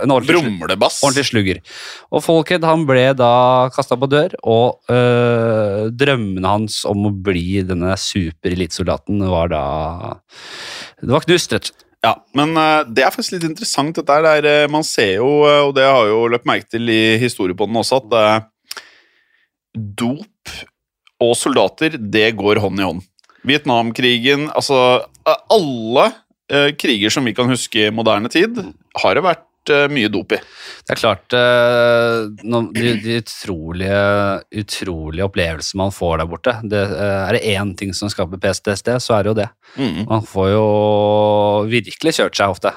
en 0.04 0.12
ordentlig 0.12 0.36
Brumlebass. 0.36 0.98
Ordentlig 1.06 1.24
slugger. 1.30 1.60
Og 2.12 2.24
Folkhead 2.24 2.66
han 2.68 2.84
ble 2.88 3.06
da 3.16 3.30
kasta 3.72 3.96
på 3.96 4.08
dør, 4.12 4.34
og 4.44 4.92
øh, 4.92 5.88
drømmene 5.94 6.52
hans 6.56 6.82
om 6.88 7.08
å 7.08 7.14
bli 7.14 7.62
denne 7.64 7.94
superelitesoldaten 8.00 9.24
var 9.30 9.54
da 9.54 9.64
Det 11.00 11.12
var 11.12 11.24
knust, 11.24 11.56
rett 11.56 11.70
og 11.70 11.72
slett. 11.72 11.80
Ja, 12.04 12.12
men 12.36 12.52
øh, 12.60 12.82
det 12.92 13.06
er 13.06 13.14
faktisk 13.14 13.38
litt 13.38 13.48
interessant. 13.48 13.96
dette 13.96 14.12
her. 14.12 14.26
Det 14.26 14.34
er, 14.36 14.50
eh, 14.66 14.70
Man 14.70 14.84
ser 14.84 15.14
jo, 15.16 15.30
eh, 15.48 15.62
og 15.64 15.72
det 15.78 15.88
har 15.88 16.10
jo 16.10 16.26
løpt 16.28 16.48
merke 16.48 16.68
til 16.76 16.92
i 16.92 17.16
historiepodden 17.22 17.80
også, 17.80 18.02
at 18.04 18.18
øh, 18.20 19.80
dop 20.04 20.52
og 21.24 21.34
soldater, 21.38 21.96
det 21.96 22.34
går 22.36 22.60
hånd 22.60 22.80
i 22.80 22.84
hånd. 22.84 23.02
Vietnamkrigen, 23.48 24.50
altså 24.52 25.06
eh, 25.24 25.40
Alle 25.52 26.10
kriger 26.78 27.10
som 27.10 27.24
vi 27.24 27.32
kan 27.34 27.48
huske 27.50 27.86
i 27.88 27.90
moderne 27.94 28.28
tid, 28.32 28.58
har 29.00 29.14
det 29.16 29.22
vært 29.24 29.70
eh, 29.72 29.86
mye 29.88 30.10
dop 30.12 30.34
i. 30.36 30.38
Det 30.84 30.92
er 30.92 31.00
klart 31.00 31.32
nå- 32.44 32.60
de, 32.76 32.90
de 33.00 33.14
utrolige, 33.22 34.00
utrolige 34.60 35.24
opplevelsene 35.24 35.80
man 35.80 35.94
får 35.94 36.18
der 36.20 36.28
borte 36.28 36.54
det, 36.68 36.82
Er 37.00 37.32
det 37.38 37.42
én 37.54 37.72
ting 37.78 37.94
som 37.96 38.10
skaper 38.12 38.36
PTSD, 38.42 38.92
så 39.00 39.16
er 39.18 39.24
det 39.24 39.32
jo 39.32 39.38
det. 39.40 39.48
Mm. 39.80 40.04
Man 40.10 40.22
får 40.28 40.50
jo 40.52 40.64
virkelig 41.70 42.14
kjørt 42.18 42.36
seg 42.38 42.52
ofte. 42.54 42.74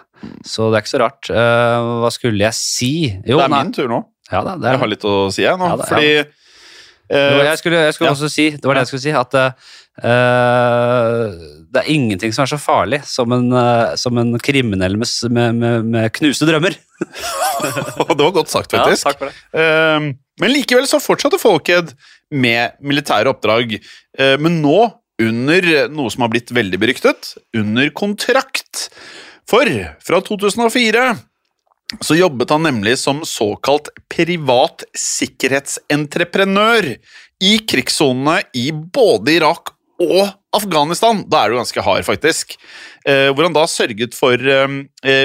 Så 0.47 0.69
det 0.71 0.79
er 0.79 0.86
ikke 0.86 0.93
så 0.95 1.01
rart. 1.03 1.29
Eh, 1.29 1.91
hva 2.03 2.12
skulle 2.15 2.47
jeg 2.47 2.55
si? 2.57 2.91
Jo, 3.27 3.38
det 3.41 3.45
er 3.50 3.53
nei. 3.53 3.63
min 3.67 3.75
tur 3.75 3.91
nå. 3.91 4.01
Ja, 4.31 4.41
da, 4.43 4.57
det 4.59 4.67
er 4.67 4.75
Jeg 4.75 4.81
har 4.81 4.89
litt 4.91 5.05
å 5.07 5.15
si, 5.31 5.43
jeg 5.45 5.59
nå. 5.59 5.67
Ja, 5.71 5.75
da, 5.79 5.86
fordi 5.91 6.09
eh, 6.24 6.31
Jeg 7.10 7.60
skulle, 7.62 7.80
jeg 7.88 7.96
skulle 7.96 8.10
ja. 8.10 8.16
også 8.18 8.30
si, 8.32 8.50
det 8.58 8.68
var 8.68 8.78
det 8.78 8.86
jeg 8.86 8.92
skulle 8.92 9.06
si, 9.06 9.14
at 9.16 9.38
uh, 9.40 11.32
det 11.72 11.82
er 11.82 11.92
ingenting 11.94 12.36
som 12.36 12.44
er 12.44 12.52
så 12.52 12.60
farlig 12.60 13.00
som 13.08 13.32
en, 13.36 13.48
uh, 13.56 13.96
som 14.00 14.20
en 14.20 14.36
kriminell 14.44 15.00
med, 15.00 15.08
med, 15.32 15.56
med, 15.62 15.88
med 15.96 16.14
knuste 16.20 16.50
drømmer. 16.50 16.76
Det 17.58 18.22
var 18.22 18.34
godt 18.36 18.52
sagt, 18.52 18.74
faktisk. 18.74 19.06
Ja, 19.06 19.12
takk 19.12 19.22
for 19.22 19.32
det. 19.32 19.36
Uh, 19.56 20.14
men 20.42 20.54
likevel 20.54 20.86
så 20.90 21.00
fortsatte 21.02 21.40
Folked 21.42 21.96
med 22.34 22.78
militære 22.84 23.32
oppdrag, 23.32 23.78
eh, 24.20 24.36
men 24.42 24.60
nå 24.62 24.80
under 25.18 25.88
noe 25.90 26.12
som 26.14 26.26
har 26.26 26.34
blitt 26.34 26.52
veldig 26.54 26.80
beryktet, 26.82 27.34
under 27.58 27.90
kontrakt. 27.98 28.90
For 29.48 29.70
fra 30.04 30.20
2004 30.22 31.08
så 32.03 32.17
jobbet 32.17 32.50
han 32.51 32.65
nemlig 32.67 32.98
som 33.00 33.22
såkalt 33.25 33.89
privat 34.12 34.84
sikkerhetsentreprenør 34.98 36.89
i 37.44 37.53
krigssonene 37.70 38.41
i 38.58 38.72
både 38.74 39.38
Irak 39.38 39.72
og 40.03 40.27
Afghanistan. 40.58 41.24
Da 41.29 41.44
er 41.44 41.50
du 41.51 41.60
ganske 41.60 41.84
hard, 41.86 42.03
faktisk. 42.06 42.58
Eh, 43.08 43.29
hvor 43.32 43.48
han 43.48 43.56
da 43.56 43.63
sørget 43.72 44.17
for 44.17 44.36
eh, 44.38 44.67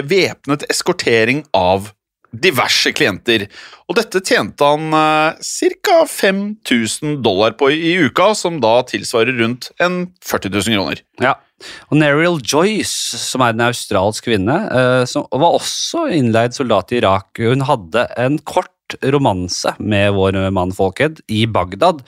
væpnet 0.06 0.68
eskortering 0.70 1.42
av 1.56 1.90
diverse 2.32 2.92
klienter. 2.96 3.46
Og 3.90 3.98
dette 3.98 4.22
tjente 4.24 4.64
han 4.64 4.94
eh, 4.96 5.40
ca. 5.84 5.98
5000 6.08 7.18
dollar 7.24 7.56
på 7.58 7.72
i 7.74 7.96
uka, 8.06 8.32
som 8.38 8.60
da 8.62 8.78
tilsvarer 8.88 9.36
rundt 9.42 9.72
en 9.82 10.06
40 10.24 10.54
000 10.56 10.78
kroner. 10.78 11.02
Ja. 11.20 11.36
Og 11.90 11.98
Neriel 12.00 12.40
Joyce, 12.40 13.18
som 13.20 13.44
er 13.44 13.54
en 13.54 13.66
australsk 13.68 14.28
kvinne, 14.28 14.58
eh, 14.68 15.04
som 15.08 15.26
var 15.30 15.58
også 15.58 16.08
innleid 16.14 16.56
soldat 16.56 16.92
i 16.92 17.00
Irak. 17.02 17.30
Hun 17.38 17.66
hadde 17.68 18.06
en 18.20 18.38
kort 18.38 18.70
romanse 19.00 19.74
med 19.78 20.12
vår 20.16 20.38
mann 20.54 20.72
Folkhead 20.76 21.22
i 21.32 21.44
Bagdad, 21.50 22.02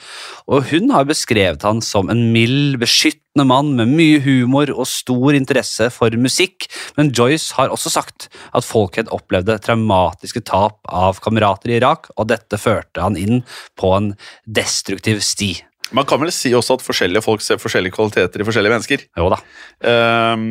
og 0.45 0.67
hun 0.71 0.91
har 0.93 1.07
beskrevet 1.09 1.65
han 1.65 1.81
som 1.81 2.11
en 2.11 2.27
mild, 2.33 2.77
beskyttende 2.81 3.47
mann 3.47 3.73
med 3.79 3.91
mye 3.95 4.21
humor 4.23 4.71
og 4.73 4.87
stor 4.89 5.35
interesse 5.37 5.89
for 5.93 6.13
musikk, 6.19 6.69
men 6.99 7.11
Joyce 7.15 7.55
har 7.57 7.73
også 7.73 7.93
sagt 7.93 8.29
at 8.55 8.67
Folkhead 8.67 9.11
opplevde 9.15 9.57
traumatiske 9.63 10.45
tap 10.47 10.79
av 10.85 11.21
kamerater 11.25 11.73
i 11.73 11.79
Irak, 11.79 12.11
og 12.15 12.29
dette 12.31 12.59
førte 12.61 13.03
han 13.03 13.19
inn 13.19 13.43
på 13.79 13.95
en 13.97 14.13
destruktiv 14.45 15.23
sti. 15.25 15.55
Man 15.93 16.07
kan 16.09 16.21
vel 16.21 16.31
si 16.33 16.53
også 16.57 16.79
at 16.79 16.85
forskjellige 16.85 17.21
folk 17.25 17.43
ser 17.45 17.61
forskjellige 17.61 17.93
kvaliteter 17.93 18.41
i 18.41 18.47
forskjellige 18.47 18.73
mennesker. 18.73 19.03
Jo 19.19 19.29
da. 19.33 19.37
Um, 19.85 20.47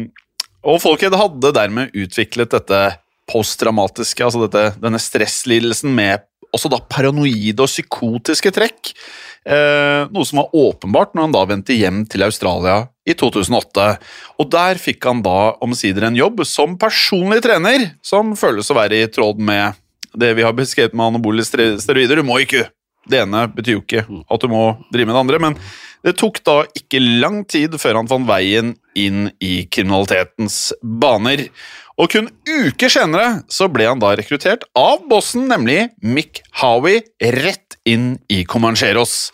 og 0.64 0.78
Folkhead 0.80 1.16
hadde 1.18 1.50
dermed 1.56 1.96
utviklet 1.98 2.54
dette 2.54 2.82
posttraumatiske, 3.30 4.24
altså 4.24 4.44
dette, 4.44 4.78
denne 4.80 5.00
stresslidelsen 5.00 5.92
med 5.96 6.24
også 6.54 6.70
da 6.70 6.80
paranoide 6.90 7.64
og 7.64 7.70
psykotiske 7.70 8.52
trekk. 8.54 8.92
Eh, 9.44 10.06
noe 10.08 10.24
som 10.24 10.40
var 10.40 10.54
åpenbart 10.56 11.12
når 11.12 11.26
han 11.26 11.34
da 11.34 11.42
vendte 11.50 11.76
hjem 11.76 12.04
til 12.08 12.24
Australia 12.24 12.86
i 13.04 13.16
2008. 13.18 13.88
Og 14.40 14.48
der 14.52 14.80
fikk 14.80 15.04
han 15.08 15.20
da 15.24 15.54
omsider 15.64 16.06
en 16.08 16.16
jobb 16.16 16.44
som 16.48 16.78
personlig 16.80 17.42
trener, 17.44 17.90
som 18.04 18.32
føles 18.38 18.70
å 18.70 18.78
være 18.78 19.02
i 19.02 19.10
tråd 19.12 19.42
med 19.42 19.80
det 20.14 20.30
vi 20.38 20.46
har 20.46 20.54
beskrevet 20.56 20.94
med 20.96 21.10
anabole 21.10 21.44
steroider. 21.44 22.22
Du 22.22 22.26
må 22.26 22.38
ikke 22.44 22.68
Det 23.11 23.20
ene 23.25 23.46
betyr 23.52 23.78
jo 23.78 23.82
ikke 23.84 24.04
at 24.04 24.44
du 24.44 24.49
må 24.52 24.62
drive 24.92 25.08
med 25.08 25.16
det 25.16 25.23
andre, 25.25 25.40
men 25.42 25.58
det 26.04 26.16
tok 26.20 26.40
da 26.44 26.58
ikke 26.76 27.00
lang 27.00 27.42
tid 27.49 27.76
før 27.80 28.00
han 28.00 28.11
fant 28.11 28.28
veien 28.28 28.75
inn 28.96 29.30
i 29.44 29.64
kriminalitetens 29.73 30.75
baner. 30.82 31.46
Og 32.00 32.11
kun 32.11 32.28
uker 32.49 32.92
senere 32.92 33.44
så 33.52 33.68
ble 33.73 33.87
han 33.88 34.02
da 34.02 34.12
rekruttert 34.18 34.66
av 34.76 35.04
bossen, 35.11 35.46
nemlig 35.50 35.92
Mick 36.02 36.42
Howie, 36.61 37.04
rett 37.20 37.78
inn 37.88 38.16
i 38.32 38.42
Comancheros. 38.49 39.30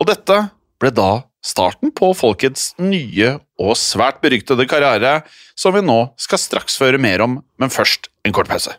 Og 0.00 0.08
dette 0.10 0.38
ble 0.80 0.92
da 0.96 1.10
starten 1.44 1.92
på 1.96 2.12
folkets 2.16 2.70
nye 2.80 3.36
og 3.60 3.76
svært 3.78 4.20
beryktede 4.24 4.68
karriere, 4.68 5.20
som 5.56 5.76
vi 5.76 5.84
nå 5.84 6.02
skal 6.20 6.40
straks 6.40 6.78
føre 6.80 7.00
mer 7.00 7.24
om, 7.24 7.40
men 7.60 7.72
først 7.72 8.10
en 8.24 8.36
kort 8.36 8.48
pause. 8.50 8.74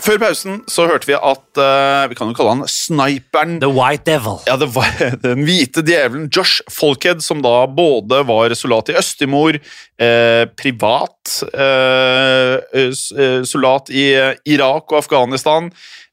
Før 0.00 0.20
pausen 0.22 0.60
så 0.70 0.86
hørte 0.88 1.08
vi 1.08 1.16
at 1.16 1.60
uh, 1.60 2.08
Vi 2.10 2.16
kan 2.18 2.30
jo 2.30 2.36
kalle 2.36 2.54
han 2.54 2.70
sniperen 2.70 3.58
The 3.60 3.68
White 3.68 4.06
Devil. 4.08 4.38
ja, 4.48 4.56
det 4.60 4.70
var 4.74 4.90
den 5.26 5.44
hvite 5.44 5.84
djevelen 5.86 6.28
Josh 6.32 6.64
Folkhead, 6.72 7.22
som 7.24 7.42
da 7.44 7.66
både 7.68 8.22
var 8.28 8.54
soldat 8.56 8.90
i 8.92 8.96
Østimor, 9.00 9.58
eh, 10.00 10.44
privat 10.56 11.34
eh, 11.52 12.56
eh, 12.80 13.42
soldat 13.46 13.90
i 13.92 14.06
eh, 14.16 14.34
Irak 14.54 14.90
og 14.92 15.00
Afghanistan, 15.02 15.70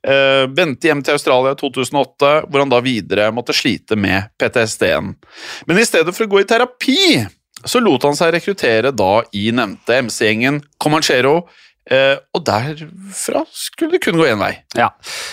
eh, 0.07 0.45
vendte 0.57 0.89
hjem 0.89 1.03
til 1.05 1.17
Australia 1.17 1.55
i 1.55 1.59
2008, 1.59 2.33
hvor 2.47 2.63
han 2.63 2.73
da 2.73 2.81
videre 2.83 3.31
måtte 3.35 3.55
slite 3.55 3.97
med 3.99 4.29
PTSD-en. 4.39 5.15
Men 5.67 5.79
i 5.81 5.87
stedet 5.87 6.13
for 6.15 6.27
å 6.27 6.31
gå 6.35 6.43
i 6.43 6.49
terapi, 6.49 7.01
så 7.65 7.81
lot 7.81 8.05
han 8.05 8.17
seg 8.17 8.35
rekruttere 8.35 8.91
da 8.95 9.13
i 9.35 9.49
nevnte 9.55 10.03
MC-gjengen 10.07 10.61
Comanchero, 10.81 11.39
eh, 11.41 11.63
og 11.87 12.41
derfra 12.47 13.43
skulle 13.55 13.95
det 13.95 14.01
kun 14.03 14.17
gå 14.19 14.25
én 14.27 14.41
vei. 14.41 14.53
Ja. 14.75 14.89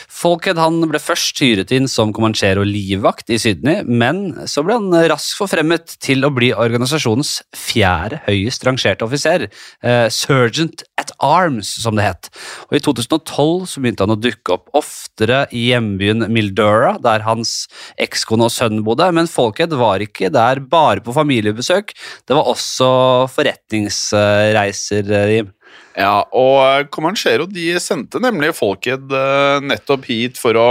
Folkhead 0.06 0.60
han 0.60 0.78
ble 0.86 1.00
først 1.02 1.40
hyret 1.42 1.72
inn 1.74 1.88
som 1.90 2.12
Comanchero 2.14 2.62
livvakt 2.66 3.32
i 3.34 3.38
Sydney, 3.42 3.82
men 3.84 4.46
så 4.50 4.62
ble 4.64 4.78
han 4.78 5.08
raskt 5.10 5.38
forfremmet 5.40 5.96
til 6.04 6.24
å 6.24 6.30
bli 6.34 6.52
organisasjonens 6.54 7.40
fjerde 7.58 8.20
høyest 8.28 8.64
rangerte 8.66 9.06
offiser, 9.06 9.48
eh, 9.82 10.06
Sergeant 10.12 10.84
at 11.00 11.10
Arms, 11.18 11.68
som 11.82 11.98
det 11.98 12.06
het. 12.06 12.30
Og 12.70 12.78
I 12.78 12.82
2012 12.84 13.66
så 13.72 13.82
begynte 13.82 14.06
han 14.06 14.14
å 14.14 14.20
dukke 14.20 14.54
opp 14.56 14.70
oftere 14.78 15.44
i 15.52 15.66
hjembyen 15.72 16.28
Mildura, 16.32 16.94
der 17.02 17.26
hans 17.26 17.66
ekskone 18.00 18.48
og 18.48 18.54
sønn 18.54 18.84
bodde, 18.86 19.10
men 19.16 19.30
Folkhead 19.30 19.74
var 19.76 20.04
ikke 20.04 20.32
der 20.32 20.60
bare 20.60 21.02
på 21.04 21.14
familiebesøk, 21.16 21.92
det 22.26 22.38
var 22.38 22.48
også 22.50 23.28
forretningsreiser, 23.34 25.10
eh, 25.10 25.36
Jim. 25.36 25.52
Ja, 25.94 26.24
og 26.34 26.90
Comanchero 26.94 27.46
de 27.46 27.68
sendte 27.82 28.22
nemlig 28.22 28.54
Folkhead 28.58 29.12
eh, 29.14 29.60
nettopp 29.62 30.08
hit 30.10 30.40
for 30.40 30.58
å, 30.58 30.68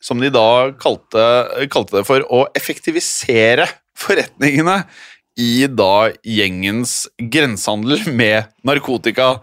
som 0.00 0.22
de 0.22 0.32
da 0.32 0.72
kalte, 0.80 1.26
kalte 1.72 1.98
det 1.98 2.06
for, 2.08 2.24
å 2.32 2.46
effektivisere 2.56 3.68
forretningene 3.96 4.82
i 5.36 5.66
da 5.68 6.08
gjengens 6.24 7.04
grensehandel 7.20 8.06
med 8.16 8.48
narkotika. 8.66 9.34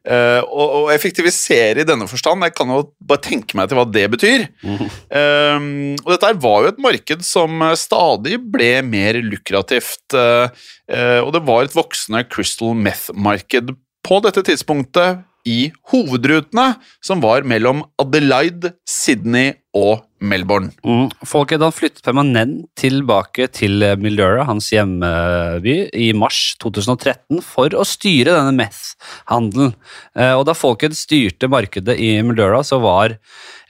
Uh, 0.00 0.40
og, 0.48 0.68
og 0.78 0.86
effektivisere 0.94 1.82
i 1.82 1.84
denne 1.84 2.06
forstand, 2.08 2.40
jeg 2.46 2.54
kan 2.56 2.70
jo 2.72 2.78
bare 3.04 3.20
tenke 3.20 3.58
meg 3.58 3.68
til 3.68 3.76
hva 3.76 3.84
det 3.90 4.06
betyr. 4.14 4.46
Eh, 5.10 5.64
og 6.04 6.10
dette 6.12 6.28
var 6.38 6.62
jo 6.62 6.68
et 6.70 6.78
marked 6.80 7.24
som 7.26 7.64
stadig 7.78 8.36
ble 8.52 8.72
mer 8.86 9.18
lukrativt, 9.26 9.98
Uh, 10.10 10.50
uh, 10.90 11.20
og 11.22 11.30
det 11.34 11.40
var 11.46 11.64
et 11.64 11.74
voksende 11.74 12.22
crystal 12.30 12.72
meth-marked 12.78 13.70
på 14.06 14.20
dette 14.24 14.42
tidspunktet 14.46 15.26
i 15.48 15.70
hovedrutene, 15.88 16.74
som 17.00 17.22
var 17.24 17.46
mellom 17.48 17.78
Adelaide, 18.02 18.74
Sydney 18.84 19.54
og 19.72 20.02
Melbourne. 20.20 20.68
Mm. 20.84 21.06
Folket 21.24 21.62
han 21.64 21.72
flyttet 21.72 22.02
permanent 22.04 22.66
tilbake 22.76 23.46
til 23.56 23.80
Mildura, 24.02 24.44
hans 24.44 24.68
hjemmeby, 24.74 25.76
i 25.96 26.10
mars 26.12 26.42
2013 26.60 27.40
for 27.46 27.72
å 27.72 27.86
styre 27.88 28.34
denne 28.36 28.52
meth-handelen. 28.58 29.72
Eh, 30.12 30.34
Og 30.36 30.44
da 30.50 30.52
Folket 30.58 30.92
styrte 30.98 31.48
markedet 31.48 31.96
i 31.96 32.18
Mildura, 32.26 32.60
så 32.66 32.76
var 32.84 33.16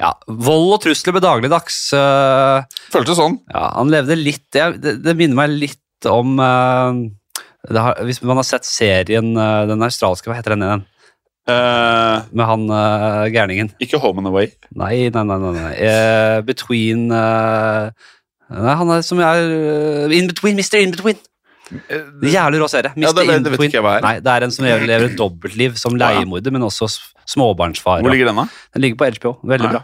ja, 0.00 0.10
vold 0.26 0.74
og 0.74 0.82
trusler 0.88 1.14
ved 1.20 1.22
dagligdags. 1.28 1.78
eh, 1.94 2.66
Føltes 2.90 3.20
sånn. 3.20 3.38
Ja, 3.54 3.68
han 3.78 3.94
levde 3.94 4.18
litt 4.18 4.48
det, 4.50 4.98
det 5.06 5.14
minner 5.14 5.44
meg 5.44 5.54
litt 5.68 6.10
om 6.10 6.34
eh, 6.42 7.00
har, 7.78 8.00
Hvis 8.04 8.22
man 8.22 8.36
har 8.36 8.46
sett 8.46 8.64
serien, 8.66 9.36
eh, 9.36 9.66
den 9.70 9.82
australske, 9.82 10.30
hva 10.30 10.38
heter 10.38 10.56
den 10.56 10.66
igjen? 10.66 10.86
Uh, 11.50 12.20
Med 12.36 12.46
han 12.46 12.66
uh, 12.70 13.26
gærningen. 13.32 13.72
ikke 13.80 13.98
Home 13.98 14.18
and 14.18 14.28
Away. 14.28 14.50
Nei, 14.76 15.08
nei, 15.10 15.22
nei. 15.24 15.38
nei, 15.38 15.52
nei. 15.56 15.74
Uh, 15.82 16.42
between 16.46 17.08
Nei, 18.50 18.74
han 18.74 18.90
er 18.90 19.02
som 19.06 19.20
er 19.22 19.44
eh, 19.46 20.16
In 20.18 20.26
Between, 20.30 20.56
Mister 20.58 20.80
In 20.82 20.90
Between. 20.90 21.18
Jævlig 21.70 22.60
rå 22.62 22.68
serie. 22.70 22.92
Ja, 22.96 23.12
det- 23.12 23.42
det 23.44 23.52
vet 23.52 23.68
ikke 23.70 23.82
hva 23.84 23.96
er. 23.98 24.02
Nei, 24.02 24.14
det 24.20 24.26
er 24.26 24.44
en 24.44 24.50
som 24.50 24.64
lever, 24.64 25.04
et 25.04 25.16
dobbeltliv 25.16 25.76
som 25.78 25.96
Ja. 25.98 26.10
leiemorder, 26.10 26.50
men 26.52 26.62
også 26.62 26.88
småbarnsfar. 27.30 28.02
Hvor 28.02 28.10
ligger 28.10 28.26
den, 28.26 28.36
da? 28.36 28.44
Den 28.74 28.82
ligger 28.82 28.96
på 28.98 29.06
HBO. 29.06 29.30
Veldig 29.46 29.70
Nei, 29.70 29.70
bra. 29.70 29.82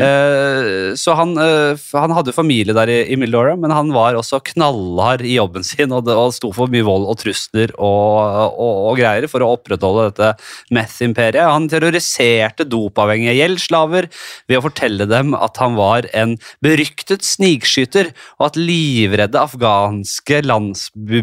Eh, 0.00 0.94
så 0.96 1.14
han, 1.14 1.36
eh, 1.36 1.76
han 1.92 2.10
hadde 2.16 2.32
familie 2.32 2.72
der 2.72 2.88
i, 2.88 3.12
i 3.12 3.16
Mildora, 3.16 3.54
men 3.58 3.70
han 3.70 3.90
var 3.92 4.14
også 4.14 4.40
knallhard 4.42 5.20
i 5.20 5.34
jobben 5.36 5.62
sin 5.62 5.92
og, 5.92 6.06
det, 6.06 6.14
og 6.16 6.32
sto 6.32 6.52
for 6.56 6.68
mye 6.72 6.86
vold 6.86 7.04
og 7.06 7.18
trusler 7.20 7.70
og, 7.76 8.56
og, 8.56 8.92
og 8.92 8.96
greier 8.96 9.28
for 9.28 9.40
å 9.44 9.50
opprettholde 9.58 10.06
dette 10.08 10.30
meth-imperiet. 10.72 11.44
Han 11.44 11.68
terroriserte 11.68 12.64
dopavhengige 12.64 13.36
gjeldsslaver 13.36 14.08
ved 14.48 14.56
å 14.58 14.64
fortelle 14.64 15.06
dem 15.10 15.34
at 15.36 15.60
han 15.60 15.76
var 15.76 16.08
en 16.14 16.38
beryktet 16.64 17.20
snikskyter, 17.26 18.12
og 18.40 18.46
at 18.46 18.56
livredde 18.56 19.36
afghanske 19.36 20.40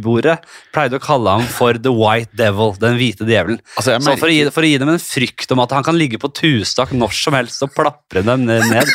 landsbeboere 0.04 0.38
pleide 0.74 1.00
å 1.00 1.04
kalle 1.04 1.38
ham 1.38 1.48
for 1.48 1.78
The 1.80 1.94
White 1.94 2.36
Devil, 2.38 2.76
den 2.80 2.98
hvite 3.00 3.28
djevelen. 3.28 3.62
Altså, 3.78 3.94
jeg 3.94 4.04
Så 4.04 4.18
for 4.20 4.30
å, 4.30 4.34
gi, 4.34 4.44
for 4.52 4.63
å 4.63 4.70
gi 4.70 4.82
dem 4.82 4.92
en 4.94 5.02
frykt 5.02 5.52
om 5.52 5.63
at 5.63 5.72
han 5.72 5.84
kan 5.86 5.98
ligge 5.98 6.20
på 6.20 6.32
tustak 6.34 6.94
når 6.94 7.16
som 7.16 7.34
helst 7.38 7.63
og 7.63 7.74
plapre 7.76 8.24
dem 8.24 8.46
ned. 8.46 8.66
ned. 8.70 8.92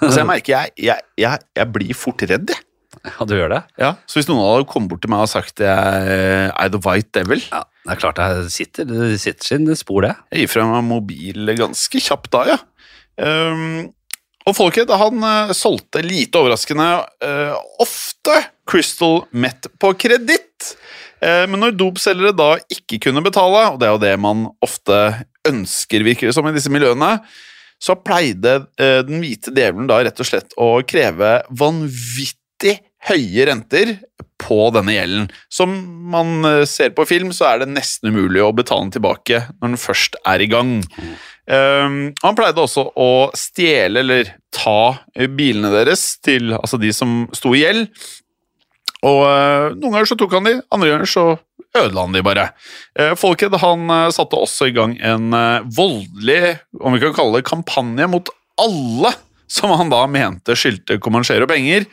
Altså, 0.00 0.22
jeg 0.22 0.28
merker 0.30 0.54
jeg, 0.54 0.74
jeg, 0.80 1.08
jeg, 1.20 1.46
jeg 1.56 1.72
blir 1.74 1.96
fort 1.98 2.22
redd, 2.24 2.48
jeg. 2.54 2.66
Ja, 3.06 3.24
du 3.24 3.36
gjør 3.36 3.52
det? 3.52 3.60
Ja, 3.78 3.90
så 4.08 4.18
hvis 4.18 4.26
noen 4.28 4.42
hadde 4.42 4.66
kommet 4.68 4.90
bort 4.90 5.00
til 5.04 5.12
meg 5.12 5.22
og 5.22 5.28
sagt 5.30 5.60
jeg 5.62 6.48
er 6.50 6.72
the 6.74 6.80
white 6.82 7.12
devil 7.14 7.38
Ja, 7.38 7.60
det 7.86 7.92
er 7.94 8.00
klart 8.00 8.18
det 8.18 8.50
sitter, 8.52 8.88
det 8.88 9.20
sitter 9.22 9.46
sin 9.46 9.70
spor, 9.78 10.02
det. 10.04 10.10
Jeg 10.34 10.42
gir 10.42 10.50
fra 10.56 10.64
meg 10.72 10.88
mobil 10.88 11.52
ganske 11.56 12.02
kjapt 12.02 12.32
da, 12.34 12.42
ja. 12.50 12.58
Um, 13.20 13.92
og 14.48 14.56
Folket 14.56 14.90
han 15.02 15.26
eh, 15.26 15.52
solgte 15.56 16.02
lite 16.04 16.40
overraskende 16.40 16.88
eh, 17.24 17.56
ofte 17.82 18.38
Crystal 18.70 19.22
Met 19.30 19.68
på 19.80 19.92
kreditt. 20.00 20.72
Eh, 21.20 21.44
men 21.50 21.60
når 21.60 21.76
dopselgere 21.78 22.32
da 22.36 22.54
ikke 22.72 23.02
kunne 23.06 23.24
betale, 23.24 23.66
og 23.72 23.80
det 23.80 23.88
er 23.88 23.94
jo 23.94 24.02
det 24.06 24.16
man 24.22 24.48
ofte 24.64 25.00
ønsker, 25.48 26.04
virker 26.06 26.30
det 26.30 26.36
som, 26.36 26.48
i 26.48 26.56
disse 26.56 26.72
miljøene, 26.72 27.18
så 27.80 27.96
pleide 27.96 28.62
eh, 28.80 29.00
den 29.08 29.22
hvite 29.22 29.52
djevelen 29.56 29.88
da 29.88 30.00
rett 30.04 30.20
og 30.20 30.28
slett 30.28 30.56
å 30.60 30.72
kreve 30.88 31.40
vanvittig 31.56 32.78
høye 33.08 33.46
renter 33.48 33.94
på 34.40 34.58
denne 34.74 34.94
gjelden. 34.94 35.28
Som 35.52 35.76
man 36.12 36.44
eh, 36.48 36.66
ser 36.68 36.92
på 36.96 37.06
film, 37.08 37.32
så 37.36 37.50
er 37.50 37.62
det 37.62 37.70
nesten 37.72 38.12
umulig 38.12 38.42
å 38.44 38.52
betale 38.56 38.86
den 38.86 38.96
tilbake 38.98 39.44
når 39.58 39.74
den 39.74 39.80
først 39.80 40.18
er 40.28 40.44
i 40.44 40.48
gang. 40.50 40.78
Um, 41.48 42.12
han 42.22 42.36
pleide 42.38 42.62
også 42.62 42.86
å 43.00 43.10
stjele 43.34 44.04
eller 44.04 44.32
ta 44.54 45.00
bilene 45.16 45.72
deres 45.72 46.14
til 46.22 46.52
altså 46.54 46.78
de 46.78 46.92
som 46.94 47.24
sto 47.34 47.54
i 47.56 47.64
gjeld. 47.64 47.88
Og 49.06 49.22
uh, 49.24 49.70
Noen 49.76 49.94
ganger 49.94 50.10
så 50.10 50.18
tok 50.20 50.36
han 50.36 50.46
de, 50.46 50.58
andre 50.74 50.92
ganger 50.92 51.10
så 51.10 51.24
ødela 51.76 52.04
han 52.04 52.14
de 52.14 52.22
bare. 52.26 52.50
Uh, 52.98 53.14
Folkhead 53.18 53.56
han 53.62 53.90
eh, 53.94 54.10
satte 54.14 54.38
også 54.38 54.70
i 54.70 54.74
gang 54.76 54.96
en 55.06 55.34
eh, 55.36 55.66
voldelig 55.76 56.56
om 56.80 56.94
vi 56.96 57.02
kan 57.02 57.14
kalle 57.16 57.38
det, 57.38 57.48
kampanje 57.48 58.08
mot 58.10 58.30
alle 58.60 59.14
som 59.50 59.72
han 59.74 59.90
da 59.92 60.04
mente 60.10 60.56
skyldte 60.58 60.98
Comanchero 61.02 61.48
penger. 61.50 61.86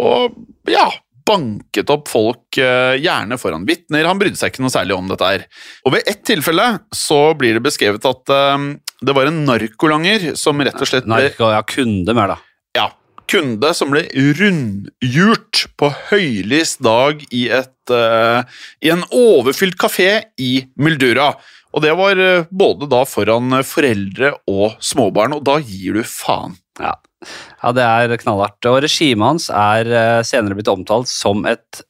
Og 0.00 0.36
ja, 0.70 0.86
banket 1.26 1.90
opp 1.92 2.08
folk, 2.10 2.58
eh, 2.58 2.96
gjerne 3.00 3.38
foran 3.40 3.66
vitner. 3.68 4.06
Han 4.08 4.20
brydde 4.20 4.38
seg 4.40 4.52
ikke 4.52 4.64
noe 4.64 4.74
særlig 4.74 4.96
om 4.96 5.10
dette 5.10 5.26
her. 5.26 5.44
Og 5.86 5.94
ved 5.96 6.08
ett 6.10 6.22
tilfelle 6.28 6.66
så 6.94 7.20
blir 7.38 7.58
det 7.58 7.64
beskrevet 7.64 8.06
at 8.08 8.34
eh, 8.34 8.66
det 9.00 9.16
var 9.16 9.30
en 9.30 9.42
narkolanger 9.48 10.32
som 10.38 10.60
rett 10.62 10.76
og 10.76 10.88
slett 10.88 11.08
ble 11.08 11.16
Narko, 11.30 11.50
ja, 11.54 11.62
kunde 11.66 12.16
mer, 12.16 12.34
da. 12.34 12.38
ja, 12.76 12.88
kunde 13.30 13.72
som 13.76 13.94
ble 13.94 14.04
rundhjult 14.40 15.64
på 15.80 15.92
høylys 16.10 16.76
dag 16.82 17.22
i, 17.30 17.46
et, 17.48 17.94
uh, 17.94 18.42
i 18.84 18.90
en 18.92 19.06
overfylt 19.08 19.78
kafé 19.80 20.10
i 20.36 20.66
Muldura. 20.76 21.30
Og 21.72 21.84
det 21.84 21.94
var 21.96 22.18
både 22.50 22.88
da 22.90 23.04
foran 23.06 23.62
foreldre 23.64 24.34
og 24.50 24.74
småbarn, 24.82 25.38
og 25.38 25.46
da 25.46 25.60
gir 25.62 26.00
du 26.00 26.02
faen. 26.04 26.58
Ja. 26.82 26.96
Ja, 27.20 27.72
det 27.76 27.86
er 27.86 28.16
knallhardt. 28.22 28.60
Og 28.70 28.82
regimet 28.86 29.26
hans 29.26 29.48
er 29.52 29.92
eh, 29.92 30.18
senere 30.26 30.58
blitt 30.58 30.70
omtalt 30.72 31.10
som 31.10 31.44
et 31.48 31.82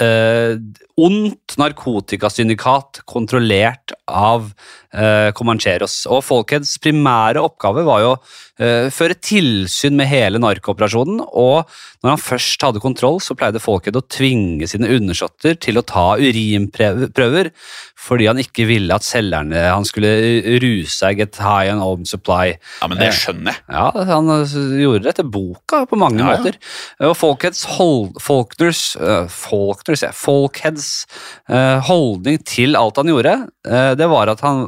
eh, 0.00 0.56
ondt 1.00 1.56
narkotikasyndikat 1.60 3.02
kontrollert 3.08 3.94
av 4.08 4.50
eh, 4.94 5.30
Comancheros. 5.36 6.02
Og 6.10 6.24
folkets 6.26 6.76
primære 6.82 7.42
oppgave 7.42 7.84
var 7.88 8.04
jo 8.04 8.14
føre 8.94 9.16
tilsyn 9.18 9.96
med 9.98 10.08
hele 10.10 10.40
narkooperasjonen, 10.42 11.20
og 11.26 11.68
når 12.02 12.14
han 12.16 12.20
først 12.20 12.64
hadde 12.66 12.82
kontroll, 12.82 13.20
så 13.22 13.36
pleide 13.38 13.60
Folkhead 13.62 13.96
å 13.98 14.02
tvinge 14.10 14.66
sine 14.70 14.90
undersåtter 14.90 15.54
til 15.62 15.78
å 15.78 15.84
ta 15.86 16.16
urinprøver, 16.18 17.52
fordi 18.02 18.26
han 18.26 18.40
ikke 18.42 18.66
ville 18.66 18.96
at 18.96 19.06
selgerne 19.06 19.60
han 19.68 19.86
skulle 19.86 20.10
ruse 20.62 20.96
seg 20.96 21.20
get 21.22 21.38
high 21.42 21.70
and 21.70 21.84
old 21.84 22.08
supply. 22.10 22.56
Ja, 22.80 22.90
men 22.90 22.98
det 23.00 23.12
skjønner 23.18 23.54
jeg. 23.54 23.64
Ja, 23.70 23.86
han 24.10 24.32
eh, 24.34 24.56
gjorde 24.82 25.04
det 25.06 25.14
etter 25.14 25.30
boka 25.30 25.84
på 25.88 25.98
mange 26.00 26.22
Ja, 26.22 26.32
ja. 26.34 26.40
måter. 26.42 26.58
Og 27.08 27.14
Folkheads, 27.18 27.64
hold, 27.78 28.18
Folkders, 28.22 28.82
øh, 28.98 29.30
ja, 30.02 30.12
Folkheads 30.16 30.90
holdning 31.86 32.42
til 32.48 32.76
alt 32.78 32.98
han 32.98 33.10
gjorde, 33.10 33.34
det 33.98 34.08
var 34.10 34.30
at 34.32 34.40
han, 34.44 34.66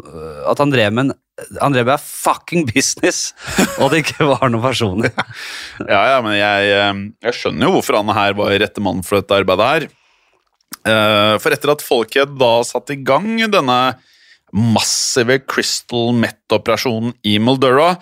at 0.50 0.60
han 0.60 0.72
drev 0.72 0.94
med 0.94 1.08
en 1.08 1.14
han 1.60 1.74
drev 1.74 1.88
er 1.90 1.98
fucking 2.02 2.68
business, 2.70 3.32
og 3.82 3.90
det 3.90 4.04
ikke 4.04 4.26
var 4.28 4.50
noe 4.52 4.62
personlig. 4.62 5.10
Ja, 5.90 6.00
ja, 6.14 6.18
men 6.22 6.36
jeg, 6.38 6.70
eh, 6.70 7.02
jeg 7.26 7.38
skjønner 7.40 7.66
jo 7.66 7.76
hvorfor 7.76 7.98
han 7.98 8.14
her 8.14 8.36
var 8.38 8.54
rette 8.62 8.82
mann 8.84 9.02
for 9.06 9.18
dette 9.18 9.34
arbeidet 9.42 9.70
her. 9.72 9.86
Eh, 10.84 11.34
For 11.42 11.54
etter 11.54 11.72
at 11.74 11.84
Folkhead 11.84 12.36
da 12.38 12.52
satte 12.66 12.94
i 12.94 13.02
gang 13.02 13.38
denne 13.50 13.78
massive 14.54 15.40
Crystal 15.50 16.12
Met-operasjonen 16.14 17.16
i 17.26 17.38
Moldura, 17.42 17.96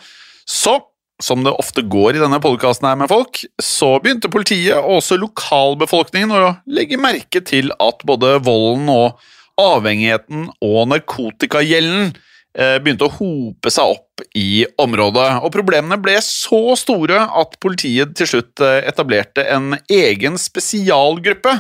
så, 0.45 0.77
som 1.23 1.45
det 1.47 1.55
ofte 1.57 1.85
går 1.89 2.19
i 2.19 2.23
denne 2.23 2.41
podkasten 2.43 2.91
her 2.91 2.99
med 3.01 3.09
folk, 3.13 3.41
så 3.63 3.95
begynte 4.03 4.29
politiet 4.33 4.77
og 4.77 4.99
også 4.99 5.17
lokalbefolkningen 5.23 6.35
å 6.37 6.51
legge 6.69 7.01
merke 7.01 7.41
til 7.49 7.73
at 7.81 8.05
både 8.09 8.35
volden 8.45 8.91
og 8.93 9.23
avhengigheten 9.63 10.51
og 10.65 10.91
narkotikagjelden 10.93 12.13
begynte 12.53 13.07
å 13.07 13.15
hope 13.17 13.71
seg 13.73 13.95
opp 13.95 14.13
i 14.37 14.65
området. 14.81 15.29
Og 15.43 15.53
problemene 15.55 15.99
ble 16.01 16.19
så 16.25 16.77
store 16.79 17.25
at 17.41 17.57
politiet 17.63 18.15
til 18.19 18.29
slutt 18.29 18.63
eh, 18.65 18.83
etablerte 18.89 19.45
en 19.55 19.77
egen 19.91 20.39
spesialgruppe. 20.41 21.57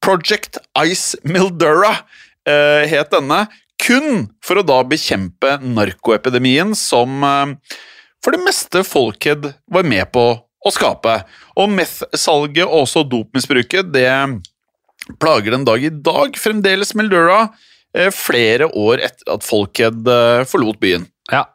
Project 0.00 0.60
Ice 0.86 1.18
Mildura 1.28 1.92
eh, 2.48 2.86
het 2.90 3.12
denne, 3.14 3.44
kun 3.80 4.28
for 4.44 4.60
å 4.60 4.66
da 4.66 4.82
bekjempe 4.84 5.56
narkoepidemien 5.64 6.74
som 6.76 7.24
eh, 7.24 7.78
for 8.20 8.36
det 8.36 8.44
meste 8.44 8.84
Folkhead 8.84 9.52
var 9.72 9.86
med 9.88 10.10
på 10.12 10.24
å 10.36 10.72
skape. 10.74 11.22
Og 11.56 11.70
meth-salget 11.72 12.66
og 12.66 12.82
også 12.84 13.06
dopmisbruket, 13.08 13.88
det 13.94 14.10
plager 15.20 15.56
den 15.56 15.64
dag 15.64 15.84
i 15.84 15.92
dag 15.92 16.36
fremdeles 16.36 16.92
Mildura, 16.98 17.46
eh, 17.48 17.69
flere 18.14 18.70
år 18.76 19.02
etter 19.06 19.32
at 19.34 19.46
Folkhead 19.46 20.06
eh, 20.08 20.44
forlot 20.48 20.80
byen. 20.82 21.06
Ja. 21.32 21.46